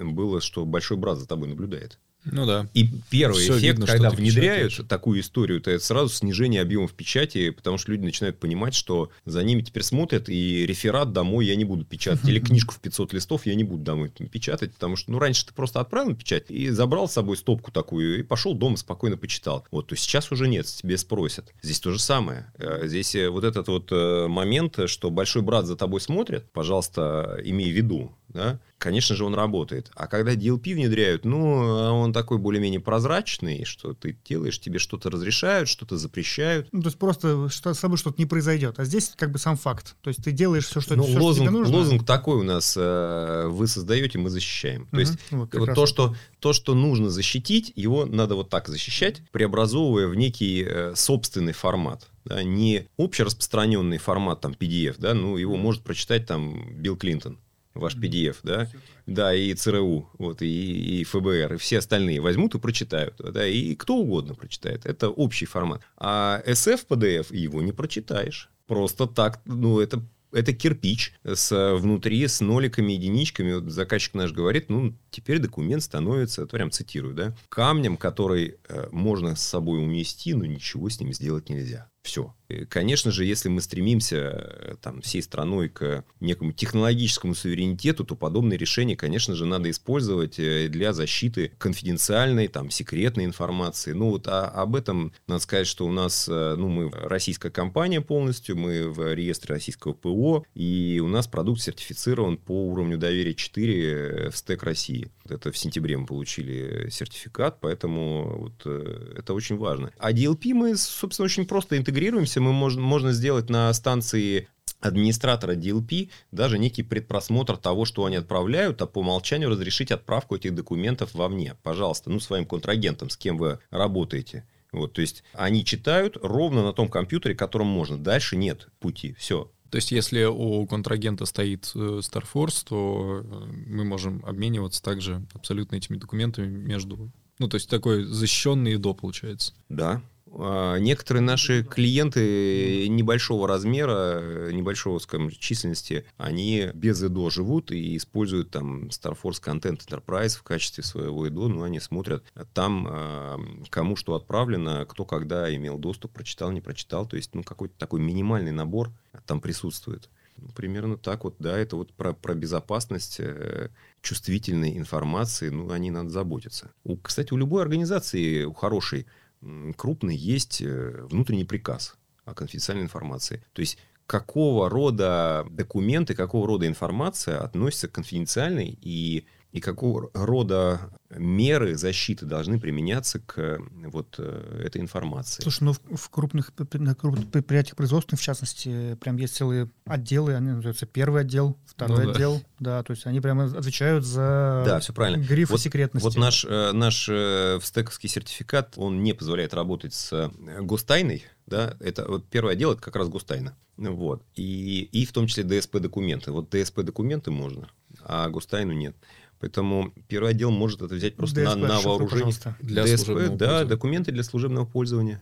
было, 0.00 0.40
что 0.40 0.64
большой 0.64 0.96
брат 0.96 1.18
за 1.18 1.26
тобой 1.26 1.48
наблюдает. 1.48 1.98
Ну 2.24 2.46
да. 2.46 2.68
И 2.74 2.88
первый 3.10 3.42
Все 3.42 3.52
эффект, 3.58 3.62
видно, 3.62 3.86
когда 3.86 4.10
внедряют 4.10 4.70
печатаешь. 4.70 4.88
такую 4.88 5.20
историю, 5.20 5.60
то 5.60 5.70
это 5.70 5.84
сразу 5.84 6.08
снижение 6.08 6.62
объемов 6.62 6.92
печати, 6.92 7.50
потому 7.50 7.78
что 7.78 7.90
люди 7.90 8.04
начинают 8.04 8.38
понимать, 8.38 8.74
что 8.74 9.10
за 9.24 9.42
ними 9.42 9.62
теперь 9.62 9.82
смотрят, 9.82 10.28
и 10.28 10.64
реферат 10.66 11.12
домой 11.12 11.46
я 11.46 11.56
не 11.56 11.64
буду 11.64 11.84
печатать, 11.84 12.28
или 12.28 12.38
книжку 12.38 12.74
в 12.74 12.80
500 12.80 13.12
листов 13.12 13.46
я 13.46 13.54
не 13.54 13.64
буду 13.64 13.82
домой 13.82 14.10
печатать, 14.10 14.72
потому 14.74 14.96
что, 14.96 15.10
ну, 15.10 15.18
раньше 15.18 15.46
ты 15.46 15.54
просто 15.54 15.80
отправил 15.80 16.14
печать 16.14 16.50
и 16.50 16.70
забрал 16.70 17.08
с 17.08 17.12
собой 17.12 17.36
стопку 17.36 17.70
такую, 17.70 18.20
и 18.20 18.22
пошел 18.22 18.54
дома 18.54 18.76
спокойно 18.76 19.16
почитал. 19.16 19.66
Вот, 19.70 19.88
то 19.88 19.96
сейчас 19.96 20.30
уже 20.30 20.48
нет, 20.48 20.66
тебе 20.66 20.98
спросят. 20.98 21.52
Здесь 21.62 21.80
то 21.80 21.90
же 21.90 21.98
самое. 21.98 22.52
Э, 22.58 22.86
здесь 22.86 23.14
э, 23.14 23.28
вот 23.28 23.44
этот 23.44 23.68
вот 23.68 23.90
э, 23.90 24.26
момент, 24.28 24.78
что 24.86 25.10
большой 25.10 25.42
брат 25.42 25.66
за 25.66 25.76
тобой 25.76 26.00
смотрит, 26.00 26.50
пожалуйста, 26.52 27.40
имей 27.44 27.72
в 27.72 27.74
виду, 27.74 28.12
да, 28.28 28.60
конечно 28.82 29.14
же, 29.14 29.24
он 29.24 29.34
работает. 29.34 29.90
А 29.94 30.08
когда 30.08 30.34
DLP 30.34 30.74
внедряют, 30.74 31.24
ну, 31.24 31.62
а 31.62 31.92
он 31.92 32.12
такой 32.12 32.38
более-менее 32.38 32.80
прозрачный, 32.80 33.64
что 33.64 33.94
ты 33.94 34.18
делаешь, 34.28 34.58
тебе 34.58 34.78
что-то 34.80 35.08
разрешают, 35.08 35.68
что-то 35.68 35.96
запрещают. 35.96 36.68
Ну, 36.72 36.82
то 36.82 36.88
есть 36.88 36.98
просто 36.98 37.48
что, 37.48 37.72
с 37.72 37.78
собой 37.78 37.96
что-то 37.96 38.16
не 38.20 38.26
произойдет. 38.26 38.78
А 38.78 38.84
здесь 38.84 39.12
как 39.16 39.30
бы 39.30 39.38
сам 39.38 39.56
факт. 39.56 39.94
То 40.02 40.08
есть 40.08 40.22
ты 40.24 40.32
делаешь 40.32 40.66
все, 40.66 40.80
что, 40.80 40.96
ну, 40.96 41.04
все, 41.04 41.18
лозунг, 41.18 41.34
что 41.34 41.44
тебе 41.44 41.50
нужно. 41.50 41.76
Лозунг 41.76 42.04
такой 42.04 42.38
у 42.38 42.42
нас, 42.42 42.74
э, 42.76 43.46
вы 43.48 43.68
создаете, 43.68 44.18
мы 44.18 44.30
защищаем. 44.30 44.86
То 44.86 44.96
Мгм. 44.96 45.00
есть 45.00 45.18
Вот, 45.30 45.54
вот 45.54 45.68
раз 45.68 45.76
то, 45.76 45.86
что, 45.86 46.16
то, 46.40 46.52
что 46.52 46.74
нужно 46.74 47.08
защитить, 47.08 47.72
его 47.76 48.04
надо 48.04 48.34
вот 48.34 48.50
так 48.50 48.68
защищать, 48.68 49.22
преобразовывая 49.30 50.08
в 50.08 50.16
некий 50.16 50.64
э, 50.66 50.94
собственный 50.96 51.52
формат. 51.52 52.08
Да, 52.24 52.42
не 52.44 52.86
общераспространенный 52.98 53.98
формат 53.98 54.40
там 54.42 54.52
PDF, 54.52 54.94
да, 54.98 55.12
ну 55.12 55.36
его 55.36 55.56
может 55.56 55.82
прочитать 55.82 56.24
там 56.26 56.72
Билл 56.80 56.96
Клинтон, 56.96 57.38
ваш 57.74 57.96
PDF, 57.96 58.36
да, 58.42 58.68
да, 59.06 59.34
и 59.34 59.54
ЦРУ, 59.54 60.10
вот, 60.18 60.42
и, 60.42 61.00
и 61.00 61.04
ФБР, 61.04 61.54
и 61.54 61.56
все 61.56 61.78
остальные 61.78 62.20
возьмут 62.20 62.54
и 62.54 62.58
прочитают, 62.58 63.14
да, 63.18 63.46
и 63.46 63.74
кто 63.74 63.96
угодно 63.96 64.34
прочитает. 64.34 64.86
Это 64.86 65.08
общий 65.08 65.46
формат. 65.46 65.82
А 65.96 66.42
SF 66.46 66.86
PDF 66.88 67.34
его 67.34 67.62
не 67.62 67.72
прочитаешь. 67.72 68.50
Просто 68.66 69.06
так, 69.06 69.40
ну, 69.44 69.80
это 69.80 70.02
это 70.32 70.52
кирпич 70.52 71.14
с 71.24 71.76
внутри 71.76 72.26
с 72.26 72.40
ноликами, 72.40 72.92
единичками. 72.92 73.54
Вот 73.54 73.70
заказчик 73.70 74.14
наш 74.14 74.32
говорит, 74.32 74.70
ну, 74.70 74.96
теперь 75.10 75.38
документ 75.38 75.82
становится, 75.82 76.46
прям 76.46 76.70
цитирую, 76.70 77.14
да, 77.14 77.36
камнем, 77.48 77.96
который 77.96 78.56
э, 78.68 78.88
можно 78.90 79.36
с 79.36 79.42
собой 79.42 79.82
унести, 79.82 80.34
но 80.34 80.46
ничего 80.46 80.88
с 80.88 80.98
ним 81.00 81.12
сделать 81.12 81.48
нельзя. 81.48 81.90
Все. 82.02 82.34
Конечно 82.68 83.10
же, 83.10 83.24
если 83.24 83.48
мы 83.48 83.60
стремимся 83.60 84.16
э, 84.16 84.74
там, 84.80 85.00
всей 85.00 85.22
страной 85.22 85.68
к 85.68 86.04
некому 86.20 86.52
технологическому 86.52 87.34
суверенитету, 87.34 88.04
то 88.04 88.14
подобные 88.14 88.58
решения, 88.58 88.96
конечно 88.96 89.34
же, 89.34 89.46
надо 89.46 89.70
использовать 89.70 90.38
э, 90.38 90.68
для 90.68 90.92
защиты 90.92 91.52
конфиденциальной, 91.58 92.48
там, 92.48 92.70
секретной 92.70 93.24
информации. 93.24 93.92
Ну, 93.92 94.10
вот 94.10 94.28
а- 94.28 94.48
об 94.48 94.76
этом 94.76 95.12
надо 95.26 95.42
сказать, 95.42 95.66
что 95.66 95.86
у 95.86 95.92
нас, 95.92 96.28
э, 96.28 96.54
ну, 96.56 96.68
мы 96.68 96.90
российская 96.90 97.50
компания 97.50 98.00
полностью, 98.00 98.56
мы 98.56 98.90
в 98.90 99.14
реестре 99.14 99.54
российского 99.54 99.92
ПО, 99.92 100.44
и 100.54 101.00
у 101.02 101.08
нас 101.08 101.26
продукт 101.26 101.60
сертифицирован 101.60 102.36
по 102.36 102.68
уровню 102.68 102.98
доверия 102.98 103.34
4 103.34 104.30
в 104.30 104.36
стек 104.36 104.62
России. 104.62 105.10
Это 105.28 105.52
в 105.52 105.56
сентябре 105.56 105.96
мы 105.96 106.06
получили 106.06 106.88
сертификат, 106.90 107.60
поэтому 107.60 108.38
вот, 108.38 108.66
это 108.66 109.34
очень 109.34 109.56
важно. 109.56 109.90
А 109.98 110.12
DLP 110.12 110.52
мы, 110.52 110.76
собственно, 110.76 111.24
очень 111.26 111.46
просто 111.46 111.76
интегрируемся. 111.76 112.40
Мы 112.42 112.52
можем, 112.52 112.82
можно 112.82 113.12
сделать 113.12 113.48
на 113.48 113.72
станции 113.72 114.48
администратора 114.80 115.54
DLP 115.54 116.10
даже 116.32 116.58
некий 116.58 116.82
предпросмотр 116.82 117.56
того, 117.56 117.84
что 117.84 118.04
они 118.04 118.16
отправляют, 118.16 118.82
а 118.82 118.86
по 118.86 118.98
умолчанию 118.98 119.48
разрешить 119.48 119.92
отправку 119.92 120.36
этих 120.36 120.54
документов 120.54 121.14
вовне. 121.14 121.56
Пожалуйста, 121.62 122.10
ну, 122.10 122.20
своим 122.20 122.44
контрагентам, 122.44 123.08
с 123.08 123.16
кем 123.16 123.38
вы 123.38 123.60
работаете. 123.70 124.44
Вот, 124.72 124.94
то 124.94 125.00
есть 125.02 125.22
они 125.34 125.64
читают 125.64 126.16
ровно 126.20 126.62
на 126.62 126.72
том 126.72 126.88
компьютере, 126.88 127.34
которым 127.34 127.68
можно. 127.68 127.98
Дальше 127.98 128.36
нет 128.36 128.68
пути. 128.80 129.14
Все. 129.18 129.50
То 129.70 129.76
есть, 129.76 129.90
если 129.90 130.24
у 130.24 130.66
контрагента 130.66 131.24
стоит 131.24 131.70
э, 131.74 132.00
Starforce, 132.00 132.66
то 132.68 133.22
э, 133.24 133.44
мы 133.68 133.84
можем 133.84 134.22
обмениваться 134.26 134.82
также 134.82 135.26
абсолютно 135.32 135.76
этими 135.76 135.96
документами 135.96 136.46
между... 136.46 137.10
Ну, 137.38 137.48
то 137.48 137.54
есть, 137.54 137.70
такой 137.70 138.04
защищенный 138.04 138.74
ИДО 138.74 138.92
получается. 138.92 139.54
Да. 139.70 140.02
А, 140.34 140.78
Некоторые 140.78 141.22
наши 141.22 141.62
клиенты 141.64 142.88
небольшого 142.88 143.46
размера, 143.46 144.50
небольшого, 144.50 144.98
скажем, 144.98 145.30
численности, 145.30 146.04
они 146.16 146.70
без 146.74 147.02
ИДО 147.02 147.30
живут 147.30 147.70
и 147.70 147.96
используют 147.96 148.50
там 148.50 148.86
Starforce 148.86 149.42
Content 149.42 149.80
Enterprise 149.86 150.38
в 150.38 150.42
качестве 150.42 150.84
своего 150.84 151.28
ИДО, 151.28 151.48
но 151.48 151.62
они 151.64 151.80
смотрят 151.80 152.24
там, 152.54 152.86
а, 152.88 153.40
кому 153.70 153.96
что 153.96 154.14
отправлено, 154.14 154.86
кто 154.86 155.04
когда 155.04 155.54
имел 155.54 155.78
доступ, 155.78 156.12
прочитал, 156.12 156.50
не 156.50 156.60
прочитал. 156.60 157.06
То 157.06 157.16
есть, 157.16 157.34
ну, 157.34 157.42
какой-то 157.42 157.74
такой 157.78 158.00
минимальный 158.00 158.52
набор 158.52 158.90
там 159.26 159.40
присутствует. 159.40 160.08
Ну, 160.36 160.48
Примерно 160.54 160.96
так 160.96 161.24
вот, 161.24 161.36
да, 161.38 161.58
это 161.58 161.76
вот 161.76 161.92
про, 161.92 162.14
про 162.14 162.34
безопасность 162.34 163.16
э, 163.18 163.68
чувствительной 164.00 164.78
информации, 164.78 165.50
ну, 165.50 165.70
о 165.70 165.78
ней 165.78 165.90
надо 165.90 166.10
заботиться. 166.10 166.72
У, 166.84 166.96
кстати, 166.96 167.32
у 167.32 167.36
любой 167.36 167.62
организации, 167.62 168.44
у 168.44 168.52
хорошей, 168.52 169.06
м, 169.42 169.74
крупной, 169.74 170.16
есть 170.16 170.62
э, 170.62 171.02
внутренний 171.10 171.44
приказ 171.44 171.96
о 172.24 172.34
конфиденциальной 172.34 172.84
информации. 172.84 173.44
То 173.52 173.60
есть, 173.60 173.78
какого 174.06 174.68
рода 174.68 175.46
документы, 175.50 176.14
какого 176.14 176.46
рода 176.46 176.66
информация 176.66 177.40
относится 177.40 177.88
к 177.88 177.92
конфиденциальной 177.92 178.78
и, 178.80 179.26
и 179.52 179.60
какого 179.60 180.10
рода 180.14 180.92
меры 181.16 181.76
защиты 181.76 182.26
должны 182.26 182.58
применяться 182.58 183.18
к 183.20 183.58
вот 183.86 184.14
э, 184.18 184.62
этой 184.64 184.80
информации. 184.80 185.42
Слушай, 185.42 185.64
ну 185.64 185.72
в, 185.72 185.96
в 185.96 186.08
крупных, 186.10 186.52
на 186.72 186.94
крупных 186.94 187.30
предприятиях 187.30 187.76
производственных, 187.76 188.20
в 188.20 188.24
частности, 188.24 188.94
прям 188.96 189.16
есть 189.16 189.34
целые 189.36 189.70
отделы, 189.84 190.34
они 190.34 190.50
называются 190.50 190.86
первый 190.86 191.22
отдел, 191.22 191.56
второй 191.66 191.98
Ну 191.98 192.04
да. 192.06 192.10
отдел, 192.12 192.42
да, 192.60 192.82
то 192.82 192.92
есть 192.92 193.06
они 193.06 193.20
прямо 193.20 193.44
отвечают 193.44 194.04
за 194.04 194.62
Да, 194.66 194.80
все 194.80 194.92
правильно. 194.92 195.22
грифы 195.22 195.52
Вот- 195.52 195.60
секретности. 195.60 196.04
Вот 196.06 196.16
наш, 196.16 196.44
э, 196.48 196.72
наш 196.72 197.08
э, 197.10 197.58
встековский 197.60 198.08
сертификат, 198.08 198.74
он 198.76 199.02
не 199.02 199.12
позволяет 199.12 199.54
работать 199.54 199.94
с 199.94 200.30
гостайной, 200.60 201.24
да, 201.46 201.76
это 201.80 202.06
вот 202.08 202.26
первое 202.28 202.54
дело, 202.54 202.72
это 202.72 202.82
как 202.82 202.96
раз 202.96 203.08
гостайна. 203.08 203.54
Вот. 203.76 204.22
И, 204.36 204.88
и 204.92 205.06
в 205.06 205.12
том 205.12 205.26
числе 205.26 205.44
ДСП-документы. 205.44 206.30
Вот 206.30 206.50
ДСП-документы 206.50 207.30
можно, 207.30 207.68
а 208.04 208.28
гостайну 208.28 208.72
нет. 208.72 208.94
Поэтому 209.42 209.92
первый 210.06 210.30
отдел 210.30 210.52
может 210.52 210.82
это 210.82 210.94
взять 210.94 211.16
просто 211.16 211.40
на, 211.40 211.48
DSP, 211.48 211.56
на 211.56 211.76
шифруй, 211.76 211.90
вооружение. 211.90 212.10
пожалуйста. 212.10 212.56
Для 212.60 212.84
ДСП, 212.84 213.06
служебного 213.06 213.36
да, 213.36 213.64
документы 213.64 214.12
для 214.12 214.22
служебного 214.22 214.66
пользования. 214.66 215.20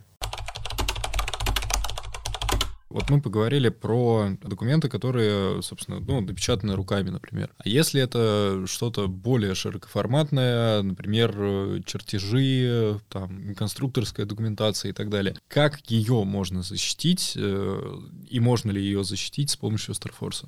Вот 2.89 3.09
мы 3.09 3.19
поговорили 3.19 3.69
про 3.69 4.37
документы, 4.43 4.89
которые, 4.89 5.63
собственно, 5.63 5.99
ну, 5.99 6.21
напечатаны 6.21 6.75
руками, 6.75 7.09
например. 7.09 7.49
А 7.57 7.67
если 7.67 7.99
это 7.99 8.65
что-то 8.67 9.07
более 9.07 9.55
широкоформатное, 9.55 10.83
например, 10.83 11.33
э, 11.35 11.81
чертежи, 11.83 12.99
там, 13.09 13.55
конструкторская 13.55 14.27
документация 14.27 14.89
и 14.89 14.93
так 14.93 15.09
далее, 15.09 15.35
как 15.47 15.79
ее 15.89 16.25
можно 16.25 16.61
защитить 16.61 17.33
э, 17.37 17.99
и 18.29 18.39
можно 18.39 18.69
ли 18.69 18.83
ее 18.83 19.03
защитить 19.03 19.49
с 19.49 19.55
помощью 19.55 19.95
Starforce? 19.95 20.45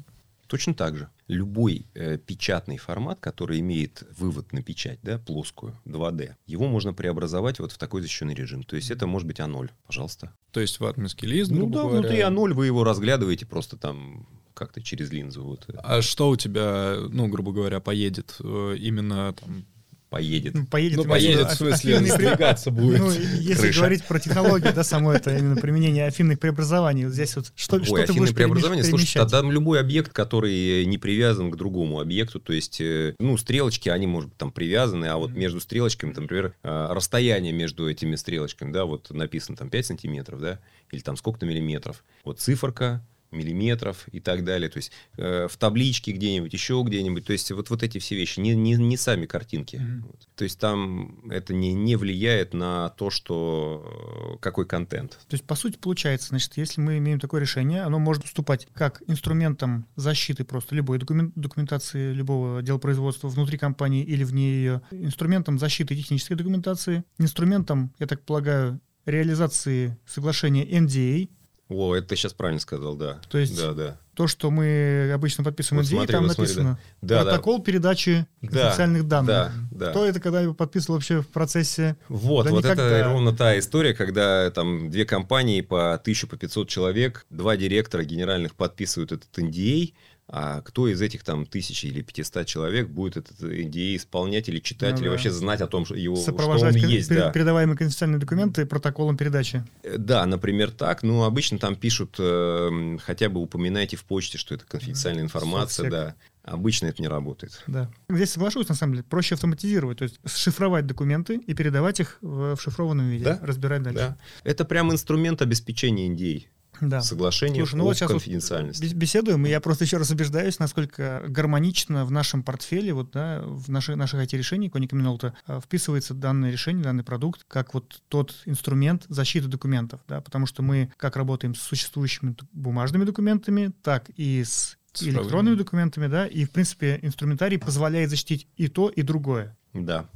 Точно 0.54 0.76
так 0.76 0.96
же. 0.96 1.10
Любой 1.28 1.88
э, 1.96 2.20
печатный 2.20 2.78
формат, 2.78 3.20
который 3.20 3.60
имеет 3.60 4.04
вывод 4.16 4.54
на 4.54 4.62
печать, 4.62 5.00
да, 5.02 5.18
плоскую, 5.18 5.76
2D, 5.88 6.36
его 6.46 6.68
можно 6.68 6.94
преобразовать 6.94 7.58
вот 7.58 7.72
в 7.72 7.80
такой 7.80 8.04
защищенный 8.04 8.36
режим. 8.36 8.62
То 8.62 8.76
есть 8.76 8.92
это 8.92 9.08
может 9.08 9.28
быть 9.28 9.40
А0, 9.40 9.72
пожалуйста. 9.88 10.32
То 10.52 10.60
есть 10.60 10.80
ватманский 10.80 11.28
лист, 11.28 11.50
Ну 11.50 11.66
да, 11.66 11.82
говоря. 11.82 12.02
внутри 12.02 12.20
А0 12.20 12.54
вы 12.54 12.68
его 12.68 12.84
разглядываете 12.84 13.48
просто 13.48 13.78
там 13.78 14.28
как-то 14.54 14.80
через 14.80 15.12
линзу. 15.12 15.42
Вот, 15.44 15.66
э, 15.70 15.74
А 15.82 16.04
что 16.04 16.30
у 16.30 16.36
тебя, 16.36 16.98
ну, 17.10 17.28
грубо 17.30 17.52
говоря, 17.52 17.80
поедет 17.80 18.36
э, 18.40 18.76
именно 18.78 19.34
там... 19.34 19.66
поедет. 20.14 20.54
Ну, 20.54 20.66
поедет, 20.68 20.98
Ну, 20.98 21.04
поедет, 21.06 21.48
в 21.50 21.56
смысле, 21.56 21.96
афинный 21.98 22.12
пре- 22.12 22.14
сдвигаться 22.16 22.70
будет. 22.70 23.00
Ну, 23.00 23.12
если 23.12 23.62
крыша. 23.64 23.80
говорить 23.80 24.04
про 24.04 24.20
технологии, 24.20 24.72
да, 24.74 24.84
само 24.84 25.12
это 25.12 25.36
именно 25.36 25.56
применение 25.56 26.06
афинных 26.06 26.40
преобразований, 26.40 27.06
вот 27.06 27.14
здесь 27.16 27.36
вот 27.36 27.52
что, 27.56 27.84
что 27.84 27.94
Ой, 27.94 28.02
ты 28.02 28.04
афинное 28.04 28.20
будешь 28.20 28.36
преобразование, 28.36 28.84
перемещать? 28.86 29.32
там 29.32 29.52
любой 29.52 29.80
объект, 29.80 30.14
который 30.14 30.86
не 30.86 31.00
привязан 31.00 31.50
к 31.50 31.56
другому 31.56 32.00
объекту, 32.00 32.40
то 32.40 32.54
есть, 32.54 32.80
э, 32.80 33.16
ну, 33.20 33.36
стрелочки, 33.38 33.90
они, 33.90 34.06
может 34.06 34.30
быть, 34.30 34.38
там 34.38 34.52
привязаны, 34.52 35.06
а 35.06 35.18
вот 35.18 35.32
между 35.32 35.60
стрелочками, 35.60 36.14
там, 36.14 36.26
например, 36.26 36.54
э, 36.64 36.88
расстояние 36.92 37.54
между 37.54 37.90
этими 37.90 38.16
стрелочками, 38.16 38.72
да, 38.72 38.86
вот 38.86 39.10
написано 39.10 39.58
там 39.58 39.70
5 39.72 39.86
сантиметров, 39.88 40.40
да, 40.40 40.60
или 40.92 41.02
там 41.02 41.18
сколько-то 41.18 41.48
миллиметров. 41.48 42.04
Вот 42.24 42.40
циферка, 42.40 43.04
миллиметров 43.34 44.08
и 44.12 44.20
так 44.20 44.44
далее. 44.44 44.70
То 44.70 44.78
есть 44.78 44.92
э, 45.18 45.48
в 45.50 45.58
табличке 45.58 46.12
где-нибудь, 46.12 46.54
еще 46.54 46.82
где-нибудь. 46.86 47.26
То 47.26 47.34
есть 47.34 47.52
вот, 47.52 47.70
вот 47.70 47.84
эти 47.84 47.98
все 47.98 48.16
вещи, 48.16 48.40
не, 48.40 48.56
не, 48.56 48.76
не 48.76 48.98
сами 48.98 49.26
картинки. 49.26 49.78
Мгм. 49.78 50.04
Вот. 50.08 50.28
То 50.36 50.44
есть 50.44 50.60
там 50.60 51.30
это 51.30 51.54
не, 51.54 51.74
не 51.74 51.96
влияет 51.96 52.54
на 52.54 52.90
то, 52.90 53.10
что 53.10 54.36
э, 54.36 54.38
какой 54.40 54.66
контент. 54.66 55.20
То 55.28 55.34
есть, 55.34 55.46
по 55.46 55.56
сути, 55.56 55.78
получается, 55.78 56.30
значит, 56.30 56.58
если 56.58 56.82
мы 56.82 56.98
имеем 56.98 57.20
такое 57.20 57.42
решение, 57.42 57.82
оно 57.82 58.00
может 58.00 58.24
выступать 58.24 58.68
как 58.74 59.02
инструментом 59.08 59.86
защиты 59.96 60.44
просто 60.44 60.76
любой 60.76 61.00
докумен- 61.00 61.32
документации 61.36 62.14
любого 62.14 62.62
дела 62.62 62.78
производства 62.78 63.28
внутри 63.28 63.58
компании 63.58 64.04
или 64.04 64.24
вне 64.24 64.52
ее, 64.52 64.82
инструментом 64.92 65.60
защиты 65.60 65.96
технической 65.96 66.38
документации, 66.38 67.04
инструментом, 67.18 67.94
я 68.00 68.08
так 68.08 68.22
полагаю, 68.24 68.80
реализации 69.06 69.98
соглашения 70.06 70.66
NDA, 70.66 71.30
О, 71.74 71.96
это 71.96 72.08
ты 72.10 72.16
сейчас 72.16 72.34
правильно 72.34 72.60
сказал, 72.60 72.96
да. 72.96 73.20
То 73.30 73.38
есть 73.38 73.58
Да, 73.58 73.74
да. 73.74 73.98
то, 74.16 74.28
что 74.28 74.52
мы 74.52 75.12
обычно 75.14 75.44
подписываем 75.44 75.84
Вот 75.84 75.92
NDA, 75.92 75.96
смотри, 75.98 76.12
там 76.14 76.24
вот 76.24 76.34
смотри, 76.34 76.54
написано 76.54 76.80
Да, 77.02 77.18
да. 77.20 77.24
протокол 77.32 77.62
передачи 77.64 78.26
Да, 78.42 78.48
конфиденциальных 78.48 79.08
данных. 79.08 79.28
Да, 79.28 79.52
да. 79.72 79.90
Кто 79.92 80.06
это 80.06 80.20
когда 80.20 80.54
подписывал 80.54 80.96
вообще 80.96 81.22
в 81.22 81.28
процессе? 81.28 81.96
Вот, 82.10 82.46
Да 82.46 82.52
вот 82.52 82.64
никогда. 82.64 82.88
это 83.00 83.10
ровно 83.10 83.34
та 83.34 83.58
история, 83.58 83.94
когда 83.94 84.50
там 84.52 84.90
две 84.92 85.06
компании 85.06 85.62
по 85.62 85.94
1000, 85.94 86.28
по 86.28 86.38
500 86.38 86.68
человек, 86.70 87.26
два 87.30 87.58
директора 87.58 88.04
генеральных 88.04 88.56
подписывают 88.56 89.12
этот 89.12 89.30
NDA, 89.38 89.94
А 90.36 90.62
кто 90.62 90.88
из 90.88 91.00
этих 91.00 91.24
там 91.24 91.46
тысячи 91.46 91.86
или 91.86 92.02
500 92.02 92.48
человек 92.48 92.88
будет 92.90 93.18
этот 93.18 93.40
NDA 93.40 93.98
исполнять 93.98 94.50
или 94.50 94.58
читать, 94.60 94.94
Ну 94.94 94.98
или 94.98 95.06
да. 95.06 95.12
вообще 95.12 95.30
знать 95.30 95.62
о 95.62 95.68
том, 95.68 95.86
что, 95.86 95.94
его, 95.94 96.16
что 96.16 96.32
он 96.32 96.38
Сопровождать 96.38 96.76
есть. 96.78 97.12
пер- 97.12 97.16
да. 97.26 97.32
передаваемые 97.32 97.78
конфиденциальные 97.78 98.18
документы 98.20 98.66
протоколом 98.66 99.16
передачи. 99.16 99.64
Э, 99.84 99.98
Да, 100.00 100.26
например, 100.26 100.72
так. 100.72 101.04
Ну, 101.04 101.24
обычно 101.24 101.60
там 101.60 101.76
пишут, 101.76 102.16
э, 102.18 102.98
хотя 103.04 103.30
бы 103.30 103.42
упоминайте 103.42 103.96
в 103.96 104.04
почте, 104.06 104.40
что 104.40 104.56
это 104.56 104.66
конфиденциальная 104.66 105.22
информация, 105.24 105.84
Соцсек. 105.86 105.92
да. 105.92 106.16
Обычно 106.44 106.88
это 106.88 107.00
не 107.02 107.08
работает. 107.08 107.62
Да. 107.68 107.92
Здесь 108.10 108.32
соглашусь, 108.32 108.68
на 108.68 108.76
самом 108.76 108.94
деле. 108.94 109.04
Проще 109.08 109.36
автоматизировать, 109.36 110.00
то 110.00 110.04
есть 110.04 110.20
шифровать 110.26 110.88
документы 110.88 111.36
и 111.36 111.54
передавать 111.54 112.00
их 112.00 112.18
в 112.22 112.56
в 112.56 112.62
шифрованном 112.62 113.08
виде, 113.08 113.24
Да. 113.26 113.40
разбирать 113.44 113.84
дальше. 113.84 114.00
Да. 114.00 114.18
Это 114.44 114.66
прям 114.66 114.92
инструмент 114.92 115.44
обеспечения 115.44 116.08
NDA. 116.10 116.46
Да. 116.82 117.02
Соглашение 117.02 117.64
Слушай, 117.66 117.76
ну 117.76 117.84
вот 117.86 117.94
сейчас 117.96 118.10
вот 118.10 118.20
конфиденциальности. 118.20 118.84
бес- 118.84 118.94
беседуем, 118.94 119.46
и 119.46 119.50
я 119.50 119.60
просто 119.62 119.84
еще 119.84 119.98
раз 119.98 120.10
убеждаюсь, 120.12 120.60
насколько 120.60 121.24
гармонично 121.28 122.06
в 122.06 122.12
нашем 122.12 122.44
портфеле, 122.44 122.94
вот, 122.94 123.12
да, 123.12 123.42
в 123.44 123.70
наших, 123.70 123.96
наших 123.96 124.22
IT-решений 124.22 124.70
Коник 124.70 124.92
Минолта 124.94 125.34
вписывается 125.64 126.14
данное 126.14 126.52
решение, 126.52 126.84
данный 126.84 127.04
продукт, 127.04 127.46
как 127.48 127.74
вот 127.74 128.02
тот 128.10 128.36
инструмент 128.46 129.06
защиты 129.10 129.48
документов, 129.48 130.02
да, 130.08 130.22
потому 130.22 130.46
что 130.46 130.62
мы 130.64 130.92
как 130.98 131.16
работаем 131.16 131.56
с 131.56 131.62
существующими 131.62 132.36
бумажными 132.52 133.06
документами, 133.06 133.72
так 133.82 134.10
и 134.16 134.44
с 134.44 134.78
Цифровыми. 134.94 135.22
электронными 135.24 135.56
документами, 135.56 136.08
да, 136.08 136.28
и, 136.28 136.46
в 136.46 136.52
принципе, 136.52 137.00
инструментарий 137.02 137.58
позволяет 137.58 138.10
защитить 138.10 138.48
и 138.58 138.68
то, 138.68 138.90
и 138.90 139.02
другое. 139.02 139.58
Да. 139.74 140.08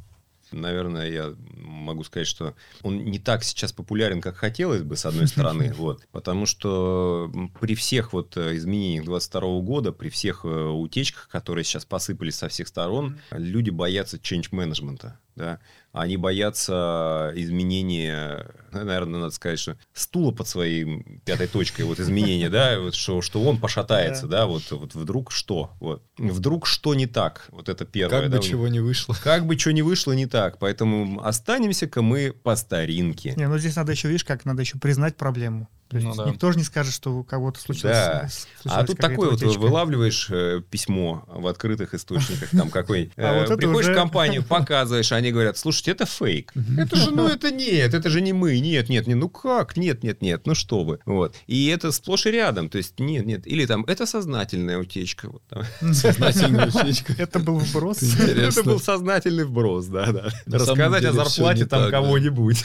Наверное, 0.51 1.09
я 1.09 1.35
могу 1.57 2.03
сказать, 2.03 2.27
что 2.27 2.55
он 2.83 3.05
не 3.05 3.19
так 3.19 3.43
сейчас 3.43 3.73
популярен, 3.73 4.21
как 4.21 4.35
хотелось 4.35 4.83
бы, 4.83 4.95
с 4.95 5.05
одной 5.05 5.27
стороны, 5.27 5.73
вот, 5.77 6.07
потому 6.11 6.45
что 6.45 7.31
при 7.59 7.75
всех 7.75 8.13
вот 8.13 8.37
э, 8.37 8.55
изменениях 8.57 9.05
22 9.05 9.59
года, 9.61 9.91
при 9.91 10.09
всех 10.09 10.45
э, 10.45 10.47
утечках, 10.47 11.29
которые 11.29 11.63
сейчас 11.63 11.85
посыпались 11.85 12.35
со 12.35 12.47
всех 12.47 12.67
сторон, 12.67 13.19
люди 13.31 13.69
боятся 13.69 14.17
change 14.17 14.49
менеджмента, 14.51 15.19
да, 15.37 15.59
они 15.93 16.17
боятся 16.17 17.31
изменения, 17.35 18.47
ну, 18.71 18.83
наверное, 18.83 19.21
надо 19.21 19.33
сказать, 19.33 19.59
что 19.59 19.77
стула 19.93 20.31
под 20.31 20.47
своей 20.47 21.19
пятой 21.25 21.47
точкой, 21.47 21.83
вот 21.83 21.99
изменения, 21.99 22.49
да, 22.49 22.79
вот 22.79 22.95
что, 22.95 23.21
что 23.21 23.41
он 23.41 23.59
пошатается, 23.59 24.27
да, 24.27 24.45
вот, 24.45 24.69
вот 24.71 24.95
вдруг 24.95 25.31
что, 25.31 25.71
вот, 25.79 26.03
вдруг 26.17 26.65
что 26.67 26.93
не 26.95 27.07
так, 27.07 27.47
вот 27.49 27.69
это 27.69 27.85
первое. 27.85 28.21
Как 28.21 28.29
да, 28.29 28.37
бы 28.37 28.43
чего 28.43 28.67
не 28.67 28.79
вышло. 28.79 29.15
Как 29.23 29.45
бы 29.45 29.57
что 29.57 29.71
ни 29.71 29.81
вышло 29.81 30.13
не 30.13 30.25
так. 30.25 30.59
Поэтому 30.59 31.23
останемся-ка 31.23 32.01
мы 32.01 32.31
по 32.31 32.55
старинке. 32.55 33.33
Не, 33.37 33.47
ну 33.47 33.57
здесь 33.57 33.75
надо 33.75 33.91
еще, 33.91 34.07
видишь, 34.07 34.25
как 34.25 34.45
надо 34.45 34.61
еще 34.61 34.77
признать 34.77 35.15
проблему. 35.15 35.69
То 35.89 35.97
есть 35.97 36.05
Ну 36.07 36.15
да. 36.15 36.29
никто 36.29 36.51
же 36.51 36.57
не 36.57 36.63
скажет, 36.65 36.93
что 36.93 37.15
у 37.17 37.23
кого-то 37.23 37.59
случилось. 37.59 37.95
Да. 37.95 38.27
с- 38.29 38.47
А 38.65 38.83
тут 38.83 38.97
такое 38.97 39.29
вот 39.29 39.41
утечка. 39.41 39.59
вылавливаешь 39.61 40.27
э, 40.29 40.61
письмо 40.69 41.23
в 41.27 41.47
открытых 41.47 41.93
источниках, 41.93 42.49
там 42.51 42.69
какой 42.69 43.11
А 43.17 43.33
вот 43.39 43.43
это 43.45 43.55
приходишь 43.57 43.85
уже- 43.85 43.93
в 43.93 43.95
компанию, 43.95 44.43
показываешь, 44.43 45.11
они 45.13 45.31
говорят, 45.31 45.57
слушайте, 45.57 45.91
это 45.91 46.05
фейк. 46.05 46.51
Это 46.77 46.95
же, 46.97 47.11
ну, 47.11 47.27
это 47.29 47.51
нет, 47.51 47.93
это 47.93 48.09
же 48.09 48.19
не 48.21 48.33
мы, 48.33 48.59
нет, 48.59 48.89
нет, 48.89 49.07
нет, 49.07 49.17
ну 49.17 49.29
как, 49.29 49.77
нет, 49.77 50.03
нет, 50.03 50.21
нет, 50.21 50.45
ну 50.45 50.55
что 50.55 50.83
вы. 50.83 50.99
Вот. 51.05 51.35
И 51.47 51.67
это 51.67 51.91
сплошь 51.91 52.25
и 52.25 52.31
рядом, 52.31 52.69
то 52.69 52.77
есть 52.77 52.99
нет, 52.99 53.25
нет. 53.25 53.47
Или 53.47 53.65
там, 53.65 53.85
это 53.85 54.05
сознательная 54.05 54.77
утечка. 54.77 55.29
Вот. 55.29 55.41
Сознательная 55.95 56.67
утечка. 56.67 57.13
Это 57.17 57.39
был 57.39 57.59
вброс. 57.59 58.01
Это 58.01 58.63
был 58.63 58.79
сознательный 58.79 59.45
вброс, 59.45 59.85
да, 59.85 60.11
да. 60.11 60.29
Рассказать 60.47 61.05
о 61.05 61.13
зарплате 61.13 61.61
не 61.61 61.65
там 61.65 61.89
кого-нибудь. 61.89 62.63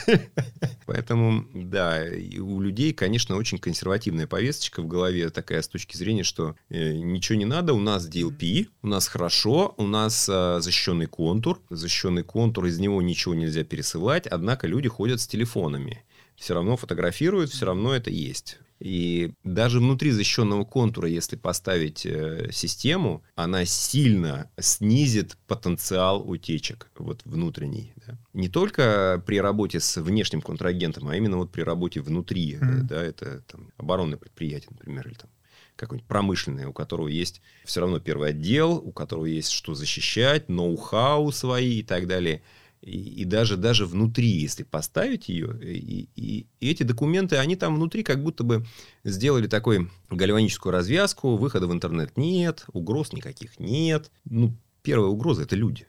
Поэтому, 0.93 1.47
да, 1.55 2.05
у 2.39 2.61
людей, 2.61 2.93
конечно, 2.93 3.37
очень 3.37 3.57
консервативная 3.57 4.27
повесточка 4.27 4.83
в 4.83 4.87
голове 4.87 5.31
такая 5.31 5.63
с 5.63 5.69
точки 5.69 5.97
зрения, 5.97 6.23
что 6.23 6.55
э, 6.69 6.93
ничего 6.93 7.39
не 7.39 7.47
надо, 7.47 7.73
у 7.73 7.81
нас 7.81 8.07
DLP, 8.07 8.67
у 8.83 8.89
нас 8.89 9.09
хорошо, 9.09 9.73
у 9.79 9.87
нас 9.87 10.29
э, 10.29 10.61
защищенный 10.61 11.07
контур, 11.07 11.63
защищенный 11.71 12.25
контур, 12.25 12.67
из 12.67 12.79
него 12.79 13.01
ничего 13.01 13.35
нельзя 13.35 13.65
пересылать, 13.65 14.27
однако 14.27 14.67
люди 14.67 14.87
ходят 14.91 15.23
с 15.23 15.27
телефонами. 15.27 16.05
Все 16.37 16.53
равно 16.53 16.77
фотографируют, 16.77 17.49
все 17.49 17.65
равно 17.65 17.95
это 17.95 18.11
есть. 18.11 18.59
И 18.83 19.35
даже 19.45 19.79
внутри 19.79 20.11
защищенного 20.11 20.65
контура, 20.65 21.09
если 21.09 21.37
поставить 21.37 22.05
э, 22.05 22.51
систему, 22.51 23.23
она 23.37 23.65
сильно 23.65 24.51
снизит 24.59 25.37
потенциал 25.47 26.29
утечек 26.29 26.91
вот 26.99 27.21
внутренний. 27.25 27.93
да. 28.05 28.19
Не 28.33 28.49
только 28.49 29.23
при 29.25 29.41
работе 29.41 29.79
с 29.79 30.01
внешним 30.01 30.43
контрагентом, 30.43 31.09
а 31.09 31.17
именно 31.17 31.37
вот 31.37 31.53
при 31.53 31.63
работе 31.63 32.01
внутри. 32.01 32.57
Мгм. 32.57 32.87
Да, 32.89 33.01
это 33.01 33.43
там, 33.43 33.71
оборонное 33.77 34.19
предприятие, 34.19 34.71
например, 34.73 35.07
или 35.07 35.15
там 35.15 35.31
какое-нибудь 35.77 36.09
промышленное, 36.09 36.67
у 36.67 36.73
которого 36.73 37.09
есть 37.09 37.41
все 37.65 37.81
равно 37.81 38.01
первый 38.01 38.31
отдел, 38.31 38.73
у 38.77 38.93
которого 38.93 39.27
есть 39.27 39.51
что 39.51 39.75
защищать, 39.75 40.49
ноу-хау 40.49 41.31
свои 41.33 41.79
и 41.79 41.83
так 41.83 42.07
далее. 42.07 42.43
И, 42.83 43.21
и 43.23 43.25
даже, 43.25 43.57
даже 43.57 43.87
внутри, 43.87 44.27
если 44.29 44.65
поставить 44.65 45.29
ее, 45.29 45.57
и, 45.63 46.09
и- 46.17 46.47
и 46.61 46.69
эти 46.71 46.83
документы, 46.83 47.37
они 47.37 47.55
там 47.55 47.77
внутри 47.77 48.03
как 48.03 48.23
будто 48.23 48.43
бы 48.43 48.67
сделали 49.05 49.47
такой 49.47 49.89
гальваническую 50.11 50.73
развязку, 50.73 51.37
выхода 51.37 51.69
в 51.69 51.73
интернет 51.73 52.17
нет, 52.17 52.65
угроз 52.73 53.13
никаких 53.13 53.61
нет. 53.61 54.11
Ну, 54.25 54.57
первая 54.83 55.11
угроза– 55.11 55.43
это 55.45 55.55
люди. 55.55 55.87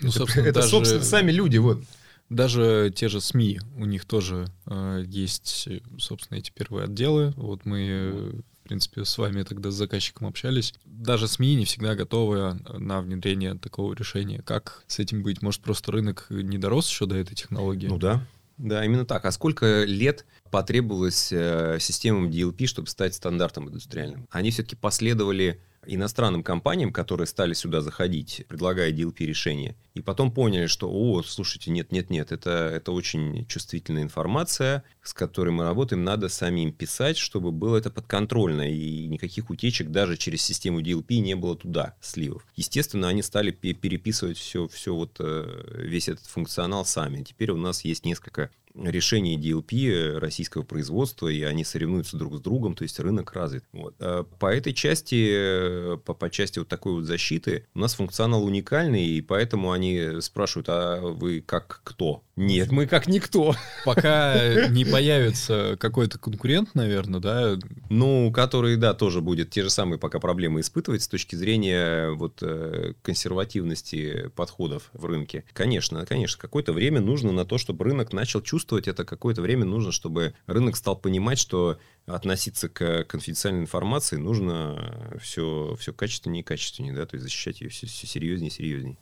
Ну, 0.00 0.08
это, 0.10 0.18
собственно, 0.18 0.44
это, 0.44 0.60
даже- 0.60 0.68
собственно, 0.70 1.02
сами 1.02 1.32
люди. 1.32 1.58
Вот. 1.58 1.82
Даже 2.28 2.92
те 2.94 3.08
же 3.08 3.20
СМИ, 3.20 3.58
у 3.76 3.84
них 3.84 4.04
тоже 4.04 4.46
э, 4.66 5.02
есть, 5.08 5.66
собственно, 5.98 6.38
эти 6.38 6.52
первые 6.52 6.84
отделы. 6.84 7.32
Вот 7.36 7.64
мы, 7.64 7.86
э, 7.90 8.32
принципе, 8.70 9.04
с 9.04 9.18
вами 9.18 9.42
тогда 9.42 9.72
с 9.72 9.74
заказчиком 9.74 10.28
общались. 10.28 10.74
Даже 10.84 11.26
СМИ 11.26 11.56
не 11.56 11.64
всегда 11.64 11.96
готовы 11.96 12.36
э, 12.38 12.78
на 12.78 13.00
внедрение 13.00 13.54
такого 13.54 13.94
решения. 13.94 14.42
Как 14.42 14.84
с 14.86 15.00
этим 15.00 15.24
быть? 15.24 15.42
Может, 15.42 15.60
просто 15.60 15.90
рынок 15.90 16.26
не 16.30 16.56
дорос 16.56 16.88
еще 16.88 17.06
до 17.06 17.16
этой 17.16 17.34
технологии? 17.34 17.88
Ну 17.88 17.98
да. 17.98 18.24
Да, 18.58 18.84
именно 18.84 19.04
так. 19.04 19.24
А 19.24 19.32
сколько 19.32 19.82
лет 19.82 20.24
потребовалось 20.52 21.32
э, 21.32 21.78
системам 21.80 22.30
DLP, 22.30 22.66
чтобы 22.66 22.88
стать 22.88 23.14
стандартом 23.14 23.68
индустриальным? 23.68 24.28
Они 24.30 24.52
все-таки 24.52 24.76
последовали 24.76 25.60
иностранным 25.86 26.42
компаниям, 26.42 26.92
которые 26.92 27.26
стали 27.26 27.52
сюда 27.54 27.80
заходить, 27.80 28.44
предлагая 28.48 28.92
DLP 28.92 29.24
решения, 29.24 29.76
и 29.94 30.02
потом 30.02 30.32
поняли, 30.32 30.66
что, 30.66 30.90
о, 30.90 31.22
слушайте, 31.22 31.70
нет, 31.70 31.90
нет, 31.92 32.10
нет, 32.10 32.32
это, 32.32 32.50
это 32.50 32.92
очень 32.92 33.46
чувствительная 33.46 34.02
информация, 34.02 34.84
с 35.02 35.14
которой 35.14 35.50
мы 35.50 35.64
работаем, 35.64 36.04
надо 36.04 36.28
самим 36.28 36.72
писать, 36.72 37.16
чтобы 37.16 37.50
было 37.50 37.76
это 37.76 37.90
подконтрольно, 37.90 38.70
и 38.70 39.06
никаких 39.06 39.50
утечек 39.50 39.90
даже 39.90 40.16
через 40.16 40.42
систему 40.42 40.80
DLP 40.80 41.18
не 41.18 41.34
было 41.34 41.56
туда 41.56 41.94
сливов. 42.00 42.46
Естественно, 42.56 43.08
они 43.08 43.22
стали 43.22 43.50
пе- 43.50 43.72
переписывать 43.72 44.38
все, 44.38 44.68
все 44.68 44.94
вот, 44.94 45.16
э, 45.18 45.82
весь 45.82 46.08
этот 46.08 46.26
функционал 46.26 46.84
сами. 46.84 47.22
Теперь 47.22 47.50
у 47.50 47.56
нас 47.56 47.84
есть 47.84 48.04
несколько 48.04 48.50
решений 48.74 49.38
DLP 49.38 50.18
российского 50.18 50.62
производства, 50.62 51.28
и 51.28 51.42
они 51.42 51.64
соревнуются 51.64 52.16
друг 52.16 52.36
с 52.36 52.40
другом, 52.40 52.74
то 52.74 52.82
есть 52.82 52.98
рынок 53.00 53.32
развит. 53.32 53.64
Вот. 53.72 53.94
А 53.98 54.24
По 54.24 54.46
этой 54.46 54.72
части, 54.72 55.28
э, 55.30 55.96
по, 56.04 56.14
по 56.14 56.30
части 56.30 56.58
вот 56.58 56.68
такой 56.68 56.94
вот 56.94 57.04
защиты, 57.04 57.66
у 57.74 57.80
нас 57.80 57.94
функционал 57.94 58.44
уникальный, 58.44 59.06
и 59.06 59.20
поэтому 59.20 59.72
они 59.72 60.20
спрашивают, 60.20 60.68
а 60.68 61.00
вы 61.00 61.40
как 61.40 61.80
кто? 61.84 62.22
Нет, 62.36 62.70
мы 62.70 62.86
как 62.86 63.06
никто. 63.06 63.54
Пока 63.84 64.68
не 64.68 64.84
появится 64.84 65.76
какой-то 65.78 66.18
конкурент, 66.18 66.74
наверное, 66.74 67.20
да, 67.20 67.58
Ну, 67.90 68.32
который, 68.32 68.76
да, 68.76 68.94
тоже 68.94 69.20
будет 69.20 69.50
те 69.50 69.62
же 69.62 69.70
самые 69.70 69.98
пока 69.98 70.20
проблемы 70.20 70.60
испытывать 70.60 71.02
с 71.02 71.08
точки 71.08 71.34
зрения 71.34 72.10
вот 72.10 72.38
э, 72.42 72.94
консервативности 73.02 74.30
подходов 74.34 74.90
в 74.92 75.04
рынке. 75.04 75.44
Конечно, 75.52 76.06
конечно, 76.06 76.40
какое-то 76.40 76.72
время 76.72 77.00
нужно 77.00 77.32
на 77.32 77.44
то, 77.44 77.58
чтобы 77.58 77.84
рынок 77.84 78.12
начал 78.12 78.40
чувствовать 78.40 78.59
это, 78.88 79.04
какое-то 79.04 79.42
время 79.42 79.64
нужно, 79.64 79.92
чтобы 79.92 80.34
рынок 80.46 80.76
стал 80.76 80.96
понимать, 80.96 81.38
что 81.38 81.78
относиться 82.06 82.68
к 82.68 83.04
конфиденциальной 83.04 83.62
информации 83.62 84.16
нужно 84.16 85.16
все, 85.20 85.76
все 85.78 85.92
качественнее 85.92 86.42
и 86.42 86.44
качественнее, 86.44 86.94
да, 86.94 87.06
то 87.06 87.16
есть 87.16 87.24
защищать 87.24 87.60
ее 87.60 87.68
все, 87.70 87.86
все 87.86 88.06
серьезнее 88.06 88.48
и 88.48 88.52
серьезнее. 88.52 88.98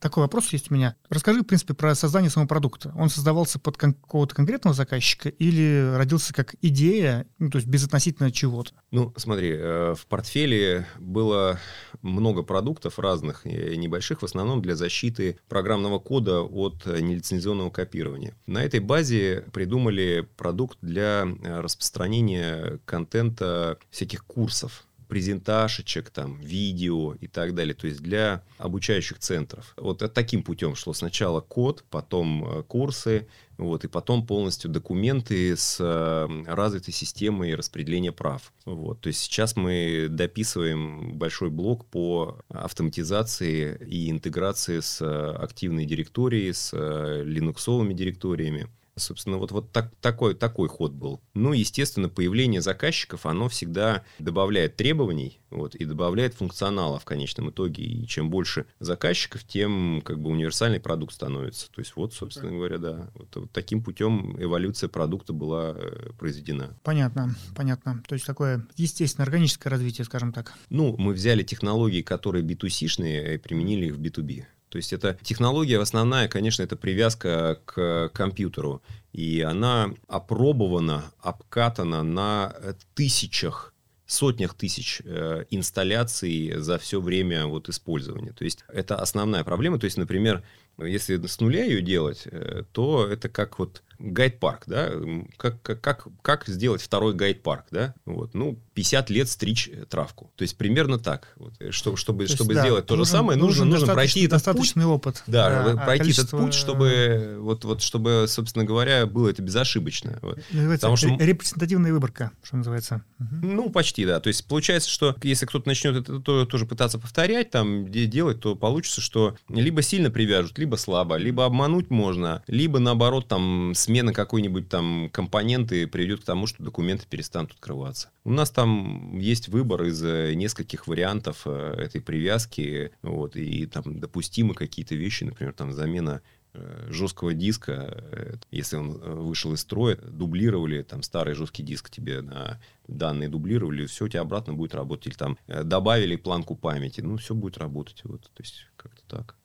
Такой 0.00 0.22
вопрос 0.22 0.48
есть 0.48 0.70
у 0.70 0.74
меня. 0.74 0.96
Расскажи, 1.10 1.42
в 1.42 1.44
принципе, 1.44 1.74
про 1.74 1.94
создание 1.94 2.30
самого 2.30 2.48
продукта. 2.48 2.92
Он 2.96 3.10
создавался 3.10 3.58
под 3.58 3.76
кон- 3.76 3.92
какого-то 3.92 4.34
конкретного 4.34 4.74
заказчика 4.74 5.28
или 5.28 5.92
родился 5.94 6.32
как 6.32 6.54
идея, 6.62 7.26
ну, 7.38 7.50
то 7.50 7.56
есть 7.56 7.68
безотносительно 7.68 8.32
чего-то? 8.32 8.72
Ну, 8.90 9.12
смотри, 9.16 9.50
э, 9.52 9.94
в 9.94 10.06
портфеле 10.06 10.86
было 10.98 11.60
много 12.00 12.42
продуктов 12.42 12.98
разных, 12.98 13.44
небольших, 13.44 14.22
в 14.22 14.24
основном 14.24 14.62
для 14.62 14.74
защиты 14.74 15.38
программного 15.48 15.98
кода 15.98 16.40
от 16.40 16.86
нелицензионного 16.86 17.70
копирования. 17.70 18.34
На 18.46 18.64
этой 18.64 18.80
базе 18.80 19.44
придумали 19.52 20.26
продукт 20.36 20.78
для 20.80 21.26
э, 21.26 21.60
распространения 21.60 22.80
контента 22.86 23.78
всяких 23.90 24.24
курсов. 24.24 24.86
Презентажечек, 25.10 26.08
там, 26.10 26.40
видео 26.40 27.14
и 27.14 27.26
так 27.26 27.54
далее. 27.54 27.74
То 27.74 27.88
есть 27.88 28.00
для 28.00 28.42
обучающих 28.58 29.18
центров. 29.18 29.74
Вот 29.76 29.98
таким 30.14 30.42
путем 30.44 30.76
шло 30.76 30.94
сначала 30.94 31.40
код, 31.40 31.84
потом 31.90 32.44
э, 32.44 32.62
курсы, 32.62 33.26
вот, 33.58 33.84
и 33.84 33.88
потом 33.88 34.24
полностью 34.24 34.70
документы 34.70 35.56
с 35.56 35.78
э, 35.80 36.44
развитой 36.46 36.94
системой 36.94 37.56
распределения 37.56 38.12
прав. 38.12 38.52
Вот, 38.64 39.00
то 39.00 39.08
есть 39.08 39.18
сейчас 39.18 39.56
мы 39.56 40.06
дописываем 40.08 41.18
большой 41.18 41.50
блок 41.50 41.86
по 41.86 42.38
автоматизации 42.48 43.76
и 43.84 44.10
интеграции 44.10 44.78
с 44.78 45.02
э, 45.02 45.32
активной 45.42 45.86
директорией, 45.86 46.54
с 46.54 46.72
линуксовыми 46.72 47.94
директориями. 47.94 48.68
Собственно, 49.00 49.38
вот, 49.38 49.50
вот 49.52 49.72
так, 49.72 49.92
такой, 50.00 50.34
такой 50.34 50.68
ход 50.68 50.92
был. 50.92 51.20
Ну, 51.34 51.52
естественно, 51.52 52.08
появление 52.08 52.60
заказчиков, 52.60 53.26
оно 53.26 53.48
всегда 53.48 54.04
добавляет 54.18 54.76
требований 54.76 55.40
вот, 55.50 55.74
и 55.74 55.84
добавляет 55.84 56.34
функционала 56.34 56.98
в 56.98 57.04
конечном 57.04 57.50
итоге. 57.50 57.82
И 57.82 58.06
чем 58.06 58.30
больше 58.30 58.66
заказчиков, 58.78 59.44
тем 59.44 60.02
как 60.04 60.20
бы 60.20 60.30
универсальный 60.30 60.80
продукт 60.80 61.14
становится. 61.14 61.70
То 61.70 61.80
есть 61.80 61.96
вот, 61.96 62.14
собственно 62.14 62.52
говоря, 62.52 62.78
да. 62.78 63.10
Вот, 63.14 63.34
вот 63.36 63.50
таким 63.52 63.82
путем 63.82 64.40
эволюция 64.40 64.88
продукта 64.88 65.32
была 65.32 65.74
э, 65.76 66.10
произведена. 66.18 66.76
Понятно, 66.82 67.34
понятно. 67.56 68.02
То 68.06 68.14
есть 68.14 68.26
такое 68.26 68.66
естественное, 68.76 69.24
органическое 69.24 69.70
развитие, 69.70 70.04
скажем 70.04 70.32
так. 70.32 70.54
Ну, 70.68 70.96
мы 70.98 71.12
взяли 71.12 71.42
технологии, 71.42 72.02
которые 72.02 72.44
B2C-шные, 72.44 73.34
и 73.34 73.38
применили 73.38 73.86
их 73.86 73.96
в 73.96 74.00
B2B. 74.00 74.44
То 74.70 74.78
есть 74.78 74.92
это 74.92 75.18
технология 75.22 75.78
основная, 75.78 76.28
конечно, 76.28 76.62
это 76.62 76.76
привязка 76.76 77.60
к 77.66 78.10
компьютеру. 78.14 78.82
И 79.12 79.40
она 79.40 79.92
опробована, 80.06 81.12
обкатана 81.20 82.02
на 82.02 82.54
тысячах 82.94 83.74
сотнях 84.10 84.54
тысяч 84.54 85.02
э, 85.04 85.44
инсталляций 85.50 86.54
за 86.56 86.78
все 86.78 87.00
время 87.00 87.46
вот 87.46 87.68
использования. 87.68 88.32
То 88.32 88.44
есть 88.44 88.64
это 88.68 88.96
основная 88.96 89.44
проблема. 89.44 89.78
То 89.78 89.84
есть, 89.84 89.96
например, 89.96 90.42
если 90.78 91.24
с 91.24 91.40
нуля 91.40 91.64
ее 91.64 91.80
делать, 91.80 92.22
э, 92.24 92.64
то 92.72 93.06
это 93.06 93.28
как 93.28 93.58
вот 93.60 93.82
гайд-парк, 94.00 94.64
да, 94.66 94.90
как, 95.36 95.62
как, 95.62 96.08
как 96.22 96.46
сделать 96.46 96.82
второй 96.82 97.14
гайд-парк, 97.14 97.66
да, 97.70 97.94
вот, 98.06 98.34
ну, 98.34 98.58
50 98.74 99.10
лет 99.10 99.28
стричь 99.28 99.68
э, 99.68 99.84
травку, 99.84 100.32
то 100.36 100.42
есть 100.42 100.56
примерно 100.56 100.98
так, 100.98 101.32
вот, 101.36 101.52
э, 101.60 101.70
чтобы, 101.70 101.96
чтобы, 101.96 102.26
то 102.26 102.34
чтобы 102.34 102.54
да, 102.54 102.62
сделать 102.62 102.86
то 102.86 102.96
же 102.96 103.04
самое, 103.04 103.38
нужно, 103.38 103.64
нужно 103.64 103.92
пройти 103.92 104.20
этот 104.20 104.32
достаточный 104.32 104.84
путь, 104.84 104.92
опыт, 104.92 105.22
да, 105.26 105.64
да 105.64 105.76
пройти 105.76 106.04
количество... 106.04 106.36
этот 106.36 106.46
путь, 106.46 106.54
чтобы, 106.54 107.36
вот, 107.40 107.64
вот, 107.64 107.82
чтобы, 107.82 108.24
собственно 108.26 108.64
говоря, 108.64 109.06
было 109.06 109.28
это 109.28 109.42
безошибочно. 109.42 110.18
Вот. 110.22 110.38
Потому 110.50 110.96
что... 110.96 111.08
Репрезентативная 111.08 111.92
выборка, 111.92 112.32
что 112.42 112.56
называется. 112.56 113.04
Ну, 113.18 113.68
почти, 113.70 114.06
да, 114.06 114.20
то 114.20 114.28
есть 114.28 114.46
получается, 114.46 114.88
что 114.88 115.14
если 115.22 115.46
кто-то 115.46 115.68
начнет 115.68 115.96
это 115.96 116.20
то, 116.20 116.46
тоже 116.46 116.64
пытаться 116.64 116.98
повторять, 116.98 117.50
там, 117.50 117.90
делать, 117.90 118.40
то 118.40 118.56
получится, 118.56 119.00
что 119.00 119.36
либо 119.48 119.82
сильно 119.82 120.10
привяжут, 120.10 120.58
либо 120.58 120.76
слабо, 120.76 121.16
либо 121.16 121.44
обмануть 121.44 121.90
можно, 121.90 122.42
либо, 122.46 122.78
наоборот, 122.78 123.28
там, 123.28 123.72
с 123.74 123.89
смена 123.90 124.12
какой-нибудь 124.12 124.68
там 124.68 125.10
компоненты 125.10 125.88
приведет 125.88 126.20
к 126.20 126.24
тому, 126.24 126.46
что 126.46 126.62
документы 126.62 127.06
перестанут 127.10 127.50
открываться. 127.50 128.10
У 128.22 128.30
нас 128.30 128.48
там 128.50 129.18
есть 129.18 129.48
выбор 129.48 129.82
из 129.82 130.00
э, 130.04 130.34
нескольких 130.34 130.86
вариантов 130.86 131.42
э, 131.44 131.74
этой 131.76 132.00
привязки, 132.00 132.92
вот, 133.02 133.34
и 133.34 133.66
там 133.66 133.98
допустимы 133.98 134.54
какие-то 134.54 134.94
вещи, 134.94 135.24
например, 135.24 135.54
там 135.54 135.72
замена 135.72 136.22
э, 136.54 136.86
жесткого 136.88 137.34
диска, 137.34 138.38
если 138.52 138.76
он 138.76 138.92
вышел 139.26 139.54
из 139.54 139.60
строя, 139.62 139.96
дублировали 139.96 140.82
там 140.82 141.02
старый 141.02 141.34
жесткий 141.34 141.64
диск 141.64 141.90
тебе 141.90 142.20
на 142.20 142.60
данные 142.86 143.28
дублировали, 143.28 143.86
все 143.86 144.04
у 144.04 144.08
тебя 144.08 144.20
обратно 144.20 144.54
будет 144.54 144.72
работать. 144.72 145.08
Или 145.08 145.14
там 145.14 145.36
добавили 145.48 146.14
планку 146.14 146.54
памяти, 146.54 147.00
ну, 147.00 147.16
все 147.16 147.34
будет 147.34 147.58
работать. 147.58 148.02
Вот, 148.04 148.22
то 148.22 148.42
есть, 148.42 148.66
как-то 148.76 149.02
так. 149.08 149.36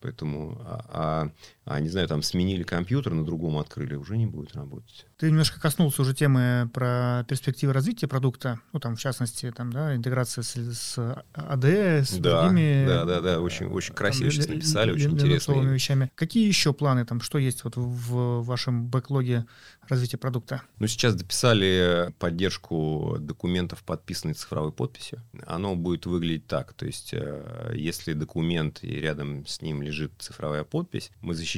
Поэтому, 0.00 0.60
а, 0.64 0.84
а, 0.88 1.30
а, 1.64 1.78
не 1.78 1.88
знаю, 1.88 2.08
там 2.08 2.22
сменили 2.22 2.64
компьютер, 2.64 3.14
на 3.14 3.24
другом 3.24 3.56
открыли, 3.58 3.94
уже 3.94 4.16
не 4.16 4.26
будет 4.26 4.54
работать. 4.56 5.06
Ты 5.16 5.28
немножко 5.28 5.60
коснулся 5.60 6.02
уже 6.02 6.12
темы 6.12 6.68
про 6.74 7.24
перспективы 7.28 7.72
развития 7.72 8.08
продукта, 8.08 8.58
ну, 8.72 8.80
там, 8.80 8.96
в 8.96 9.00
частности, 9.00 9.52
там, 9.52 9.72
да, 9.72 9.94
интеграция 9.94 10.42
с, 10.42 10.56
с 10.56 11.24
АД, 11.32 11.64
с 11.64 12.16
да, 12.18 12.42
другими... 12.42 12.84
Да, 12.84 13.04
да, 13.04 13.20
да, 13.20 13.40
очень, 13.40 13.66
очень 13.66 13.94
красиво 13.94 14.30
там, 14.30 14.32
сейчас 14.32 14.48
написали, 14.48 14.90
очень 14.90 15.12
интересные. 15.12 15.64
вещами. 15.68 16.10
Какие 16.16 16.48
еще 16.48 16.72
планы 16.72 17.04
там, 17.04 17.20
что 17.20 17.38
есть 17.38 17.62
вот 17.62 17.74
в 17.76 18.42
вашем 18.42 18.88
бэклоге 18.88 19.46
развития 19.88 20.16
продукта? 20.16 20.62
Ну, 20.80 20.88
сейчас 20.88 21.14
дописали 21.14 22.12
поддержку 22.18 23.18
документов, 23.20 23.84
подписанных 23.84 24.36
цифровой 24.36 24.72
подписью. 24.72 25.22
Оно 25.46 25.76
будет 25.76 26.06
выглядеть 26.06 26.48
так, 26.48 26.72
то 26.72 26.86
есть, 26.86 27.10
э, 27.12 27.72
если 27.76 28.14
документ 28.14 28.80
и 28.82 28.96
рядом 28.96 29.46
с 29.46 29.62
ним 29.62 29.80
лежит 29.82 30.12
цифровая 30.18 30.64
подпись, 30.64 31.12
мы 31.20 31.36
защищаем, 31.36 31.51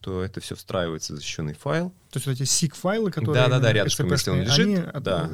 то 0.00 0.22
это 0.22 0.40
все 0.40 0.54
встраивается 0.54 1.12
в 1.12 1.16
защищенный 1.16 1.54
файл, 1.54 1.92
то 2.12 2.18
есть 2.18 2.26
вот 2.26 2.32
эти 2.34 2.42
SIG-файлы, 2.42 3.10
которые... 3.10 3.42
Да-да-да, 3.42 3.72
рядышком, 3.72 4.10
если 4.10 4.30
он 4.30 4.42
лежит. 4.42 4.58
Они 4.58 4.78
да. 5.00 5.30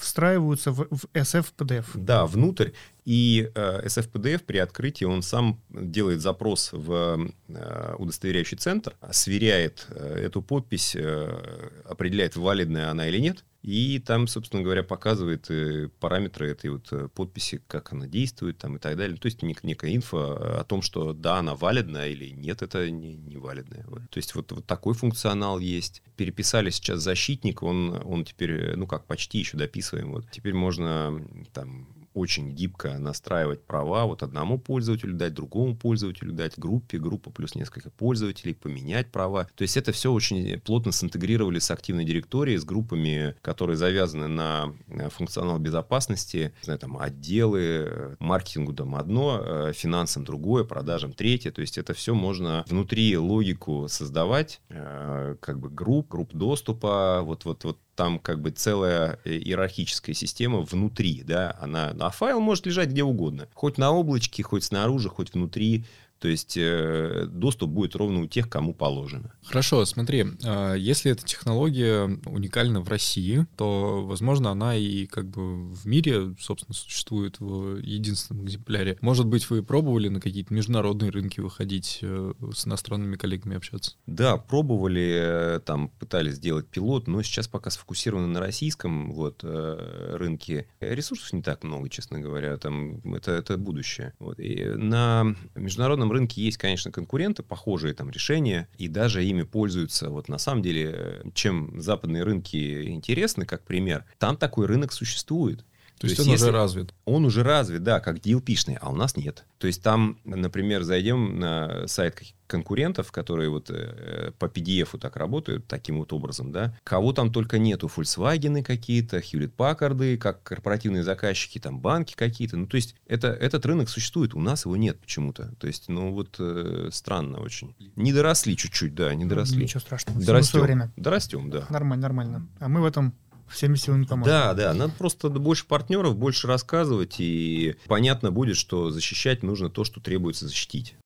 встраиваются 0.00 0.72
в, 0.72 0.88
в 0.90 1.04
SF-PDF. 1.14 1.86
Да, 1.94 2.26
внутрь. 2.26 2.70
И 3.04 3.48
э, 3.54 3.86
SF-PDF 3.86 4.42
при 4.44 4.58
открытии 4.58 5.04
он 5.04 5.22
сам 5.22 5.60
делает 5.70 6.20
запрос 6.20 6.70
в 6.72 7.30
э, 7.46 7.94
удостоверяющий 7.98 8.56
центр, 8.58 8.96
сверяет 9.12 9.86
э, 9.90 10.24
эту 10.24 10.42
подпись, 10.42 10.96
э, 10.96 11.70
определяет, 11.84 12.34
валидная 12.34 12.90
она 12.90 13.06
или 13.06 13.20
нет, 13.20 13.44
и 13.66 13.98
там, 13.98 14.28
собственно 14.28 14.62
говоря, 14.62 14.84
показывает 14.84 15.50
э, 15.50 15.88
параметры 15.98 16.48
этой 16.52 16.70
вот 16.70 16.86
э, 16.92 17.08
подписи, 17.08 17.60
как 17.66 17.92
она 17.92 18.06
действует 18.06 18.58
там 18.58 18.76
и 18.76 18.78
так 18.78 18.96
далее. 18.96 19.16
То 19.16 19.26
есть 19.26 19.42
нек- 19.42 19.58
некая 19.64 19.92
инфа 19.92 20.60
о 20.60 20.62
том, 20.62 20.82
что 20.82 21.12
да, 21.12 21.38
она 21.38 21.56
валидная 21.56 22.10
или 22.10 22.30
нет, 22.30 22.62
это 22.62 22.88
не, 22.88 23.16
не 23.16 23.36
валидная. 23.38 23.84
Вот. 23.88 24.08
То 24.08 24.18
есть 24.18 24.36
вот, 24.36 24.52
вот 24.52 24.66
такой 24.66 24.94
функционал 24.94 25.58
есть. 25.58 26.04
Переписали 26.16 26.70
сейчас 26.70 27.00
защитник, 27.00 27.62
он, 27.62 28.02
он 28.04 28.24
теперь, 28.24 28.52
э, 28.52 28.76
ну 28.76 28.86
как, 28.86 29.06
почти 29.06 29.38
еще 29.38 29.56
дописываем. 29.56 30.12
Вот. 30.12 30.30
Теперь 30.30 30.54
можно 30.54 31.22
там 31.52 31.88
очень 32.16 32.52
гибко 32.52 32.98
настраивать 32.98 33.62
права, 33.62 34.06
вот 34.06 34.22
одному 34.22 34.58
пользователю 34.58 35.14
дать, 35.14 35.34
другому 35.34 35.76
пользователю 35.76 36.32
дать, 36.32 36.58
группе, 36.58 36.98
группа 36.98 37.30
плюс 37.30 37.54
несколько 37.54 37.90
пользователей, 37.90 38.54
поменять 38.54 39.12
права. 39.12 39.48
То 39.54 39.62
есть 39.62 39.76
это 39.76 39.92
все 39.92 40.10
очень 40.10 40.58
плотно 40.60 40.92
синтегрировали 40.92 41.58
с 41.58 41.70
активной 41.70 42.04
директорией, 42.04 42.58
с 42.58 42.64
группами, 42.64 43.36
которые 43.42 43.76
завязаны 43.76 44.28
на 44.28 44.74
э, 44.88 45.10
функционал 45.10 45.58
безопасности, 45.58 46.54
знаю, 46.62 46.78
там 46.78 46.98
отделы, 46.98 48.16
маркетингу 48.18 48.72
там 48.72 48.94
одно, 48.94 49.40
э, 49.42 49.72
финансам 49.74 50.24
другое, 50.24 50.64
продажам 50.64 51.12
третье. 51.12 51.50
То 51.50 51.60
есть 51.60 51.76
это 51.76 51.92
все 51.92 52.14
можно 52.14 52.64
внутри 52.66 53.16
логику 53.18 53.88
создавать, 53.88 54.62
э, 54.70 55.36
как 55.40 55.60
бы 55.60 55.68
групп, 55.68 56.08
групп 56.08 56.32
доступа, 56.32 57.20
вот, 57.22 57.44
вот, 57.44 57.64
вот 57.64 57.78
там 57.96 58.18
как 58.18 58.40
бы 58.40 58.50
целая 58.50 59.18
э, 59.24 59.32
иерархическая 59.32 60.14
система 60.14 60.60
внутри, 60.60 61.22
да, 61.24 61.56
она, 61.60 61.94
а 61.98 62.10
файл 62.10 62.40
может 62.40 62.66
лежать 62.66 62.90
где 62.90 63.02
угодно, 63.02 63.48
хоть 63.54 63.78
на 63.78 63.90
облачке, 63.90 64.42
хоть 64.42 64.64
снаружи, 64.64 65.08
хоть 65.08 65.32
внутри, 65.32 65.84
то 66.18 66.28
есть 66.28 66.56
э, 66.56 67.26
доступ 67.28 67.70
будет 67.70 67.94
ровно 67.94 68.20
у 68.20 68.26
тех, 68.26 68.48
кому 68.48 68.72
положено. 68.72 69.32
Хорошо, 69.44 69.84
смотри, 69.84 70.24
а, 70.44 70.74
если 70.74 71.12
эта 71.12 71.24
технология 71.24 72.04
уникальна 72.24 72.80
в 72.80 72.88
России, 72.88 73.46
то, 73.56 74.04
возможно, 74.04 74.50
она 74.50 74.74
и 74.74 75.06
как 75.06 75.28
бы 75.28 75.72
в 75.74 75.86
мире, 75.86 76.34
собственно, 76.40 76.74
существует 76.74 77.38
в 77.38 77.76
единственном 77.76 78.46
экземпляре. 78.46 78.96
Может 79.02 79.26
быть, 79.26 79.48
вы 79.50 79.62
пробовали 79.62 80.08
на 80.08 80.20
какие-то 80.20 80.54
международные 80.54 81.10
рынки 81.10 81.40
выходить, 81.40 81.98
э, 82.02 82.32
с 82.54 82.66
иностранными 82.66 83.16
коллегами 83.16 83.56
общаться? 83.56 83.92
Да, 84.06 84.38
пробовали, 84.38 85.56
э, 85.56 85.60
там 85.60 85.90
пытались 85.90 86.34
сделать 86.34 86.66
пилот, 86.66 87.08
но 87.08 87.22
сейчас 87.22 87.46
пока 87.46 87.70
сфокусированы 87.70 88.26
на 88.26 88.40
российском 88.40 89.12
вот, 89.12 89.44
рынке. 89.44 90.66
Ресурсов 90.80 91.32
не 91.32 91.42
так 91.42 91.62
много, 91.62 91.88
честно 91.88 92.20
говоря, 92.20 92.56
там 92.56 93.00
это, 93.14 93.32
это 93.32 93.58
будущее. 93.58 94.14
Вот. 94.18 94.40
И 94.40 94.64
на 94.64 95.34
международном 95.54 96.05
международном 96.06 96.12
рынке 96.12 96.42
есть, 96.42 96.58
конечно, 96.58 96.90
конкуренты, 96.90 97.42
похожие 97.42 97.94
там 97.94 98.10
решения, 98.10 98.68
и 98.78 98.88
даже 98.88 99.24
ими 99.24 99.42
пользуются. 99.42 100.10
Вот 100.10 100.28
на 100.28 100.38
самом 100.38 100.62
деле, 100.62 101.22
чем 101.34 101.80
западные 101.80 102.22
рынки 102.22 102.88
интересны, 102.88 103.44
как 103.44 103.64
пример, 103.64 104.04
там 104.18 104.36
такой 104.36 104.66
рынок 104.66 104.92
существует. 104.92 105.64
То, 105.98 106.02
То 106.02 106.06
есть, 106.08 106.18
есть 106.18 106.28
он 106.28 106.34
уже 106.34 106.50
развит. 106.50 106.94
Он 107.06 107.24
уже 107.24 107.42
развит, 107.42 107.82
да, 107.82 108.00
как 108.00 108.18
DLP-шный, 108.18 108.76
а 108.80 108.90
у 108.90 108.94
нас 108.94 109.16
нет. 109.16 109.46
То 109.58 109.66
есть 109.66 109.82
там, 109.82 110.18
например, 110.24 110.82
зайдем 110.82 111.40
на 111.40 111.86
сайт 111.86 112.20
конкурентов, 112.46 113.10
которые 113.10 113.48
вот 113.48 113.70
э, 113.70 114.32
по 114.38 114.44
PDF 114.44 114.98
так 114.98 115.16
работают, 115.16 115.66
таким 115.66 115.98
вот 115.98 116.12
образом, 116.12 116.52
да, 116.52 116.76
кого 116.84 117.12
там 117.12 117.32
только 117.32 117.58
нету, 117.58 117.90
Volkswagen 117.94 118.62
какие-то, 118.62 119.18
Hewlett 119.18 119.52
Packard, 119.56 120.16
как 120.18 120.42
корпоративные 120.42 121.02
заказчики, 121.02 121.58
там 121.58 121.80
банки 121.80 122.14
какие-то. 122.14 122.56
Ну, 122.56 122.66
то 122.66 122.76
есть 122.76 122.94
это, 123.06 123.28
этот 123.28 123.64
рынок 123.66 123.88
существует, 123.88 124.34
у 124.34 124.40
нас 124.40 124.64
его 124.64 124.76
нет 124.76 125.00
почему-то. 125.00 125.54
То 125.58 125.66
есть, 125.66 125.88
ну, 125.88 126.12
вот 126.12 126.36
э, 126.38 126.90
странно 126.92 127.40
очень. 127.40 127.74
Не 127.96 128.12
доросли 128.12 128.56
чуть-чуть, 128.56 128.94
да, 128.94 129.14
не 129.14 129.24
доросли. 129.24 129.64
Ничего 129.64 129.80
страшного. 129.80 130.22
Дорастем. 130.22 130.60
время. 130.60 130.92
Дорастем, 130.96 131.50
да. 131.50 131.66
Нормально, 131.70 132.02
нормально. 132.02 132.48
А 132.60 132.68
мы 132.68 132.82
в 132.82 132.84
этом 132.84 133.14
всеми 133.48 133.76
силами 133.76 134.04
помочь. 134.04 134.26
Да, 134.26 134.54
да, 134.54 134.74
надо 134.74 134.92
просто 134.96 135.28
больше 135.30 135.66
партнеров, 135.66 136.16
больше 136.16 136.46
рассказывать, 136.46 137.16
и 137.18 137.76
понятно 137.86 138.30
будет, 138.30 138.56
что 138.56 138.90
защищать 138.90 139.42
нужно 139.42 139.70
то, 139.70 139.84
что 139.84 140.00
требуется 140.00 140.46
защитить. 140.46 140.96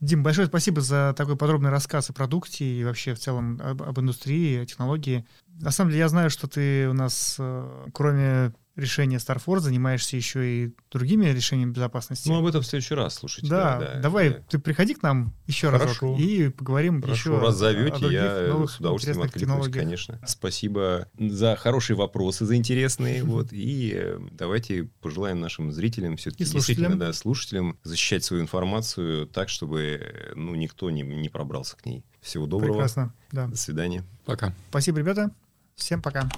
Дим, 0.00 0.22
большое 0.22 0.46
спасибо 0.46 0.80
за 0.80 1.14
такой 1.14 1.36
подробный 1.36 1.68
рассказ 1.68 2.08
о 2.08 2.14
продукте 2.14 2.64
и 2.64 2.84
вообще 2.84 3.14
в 3.14 3.18
целом 3.18 3.60
об, 3.62 3.82
об 3.82 4.00
индустрии, 4.00 4.58
о 4.58 4.64
технологии. 4.64 5.26
На 5.46 5.70
самом 5.70 5.90
деле 5.90 6.00
я 6.00 6.08
знаю, 6.08 6.30
что 6.30 6.48
ты 6.48 6.88
у 6.88 6.94
нас, 6.94 7.36
э, 7.38 7.86
кроме 7.92 8.54
решения 8.76 9.16
Starforce, 9.16 9.60
занимаешься 9.60 10.16
еще 10.16 10.64
и 10.64 10.74
другими 10.90 11.26
решениями 11.26 11.72
безопасности. 11.72 12.28
Ну, 12.28 12.38
об 12.38 12.46
этом 12.46 12.62
в 12.62 12.66
следующий 12.66 12.94
раз, 12.94 13.14
слушайте. 13.14 13.48
Да, 13.48 13.78
да, 13.78 13.94
да 13.94 14.00
давай, 14.00 14.30
да. 14.30 14.42
ты 14.48 14.58
приходи 14.58 14.94
к 14.94 15.02
нам 15.02 15.34
еще 15.46 15.70
Хорошо. 15.70 16.14
разок 16.14 16.20
и 16.20 16.48
поговорим 16.48 17.02
Хорошо, 17.02 17.34
еще 17.34 17.38
раз 17.40 17.56
зовете, 17.56 17.96
о 17.96 17.98
других 17.98 18.20
я 18.20 18.46
новых 18.48 18.70
с 18.70 18.80
удовольствием 18.80 19.22
откликнусь, 19.22 19.68
конечно. 19.72 20.20
Спасибо 20.26 21.08
за 21.18 21.56
хорошие 21.56 21.96
вопросы, 21.96 22.44
за 22.44 22.56
интересные. 22.56 23.24
Вот, 23.30 23.52
и 23.52 23.92
э, 23.94 24.18
давайте 24.32 24.84
пожелаем 25.00 25.40
нашим 25.40 25.70
зрителям 25.70 26.16
все-таки 26.16 26.44
действительно, 26.44 26.98
да, 26.98 27.12
слушателям 27.12 27.78
защищать 27.84 28.24
свою 28.24 28.42
информацию 28.42 29.26
так, 29.28 29.48
чтобы 29.48 30.32
ну, 30.34 30.54
никто 30.56 30.90
не, 30.90 31.02
не 31.02 31.28
пробрался 31.28 31.76
к 31.76 31.86
ней. 31.86 32.04
Всего 32.20 32.46
доброго. 32.46 32.72
Прекрасно, 32.72 33.14
да. 33.30 33.46
До 33.46 33.56
свидания. 33.56 34.04
Пока. 34.24 34.52
Спасибо, 34.70 34.98
ребята. 34.98 35.30
Всем 35.76 36.02
пока. 36.02 36.28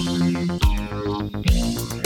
Thank 0.00 1.92
you. 1.92 1.97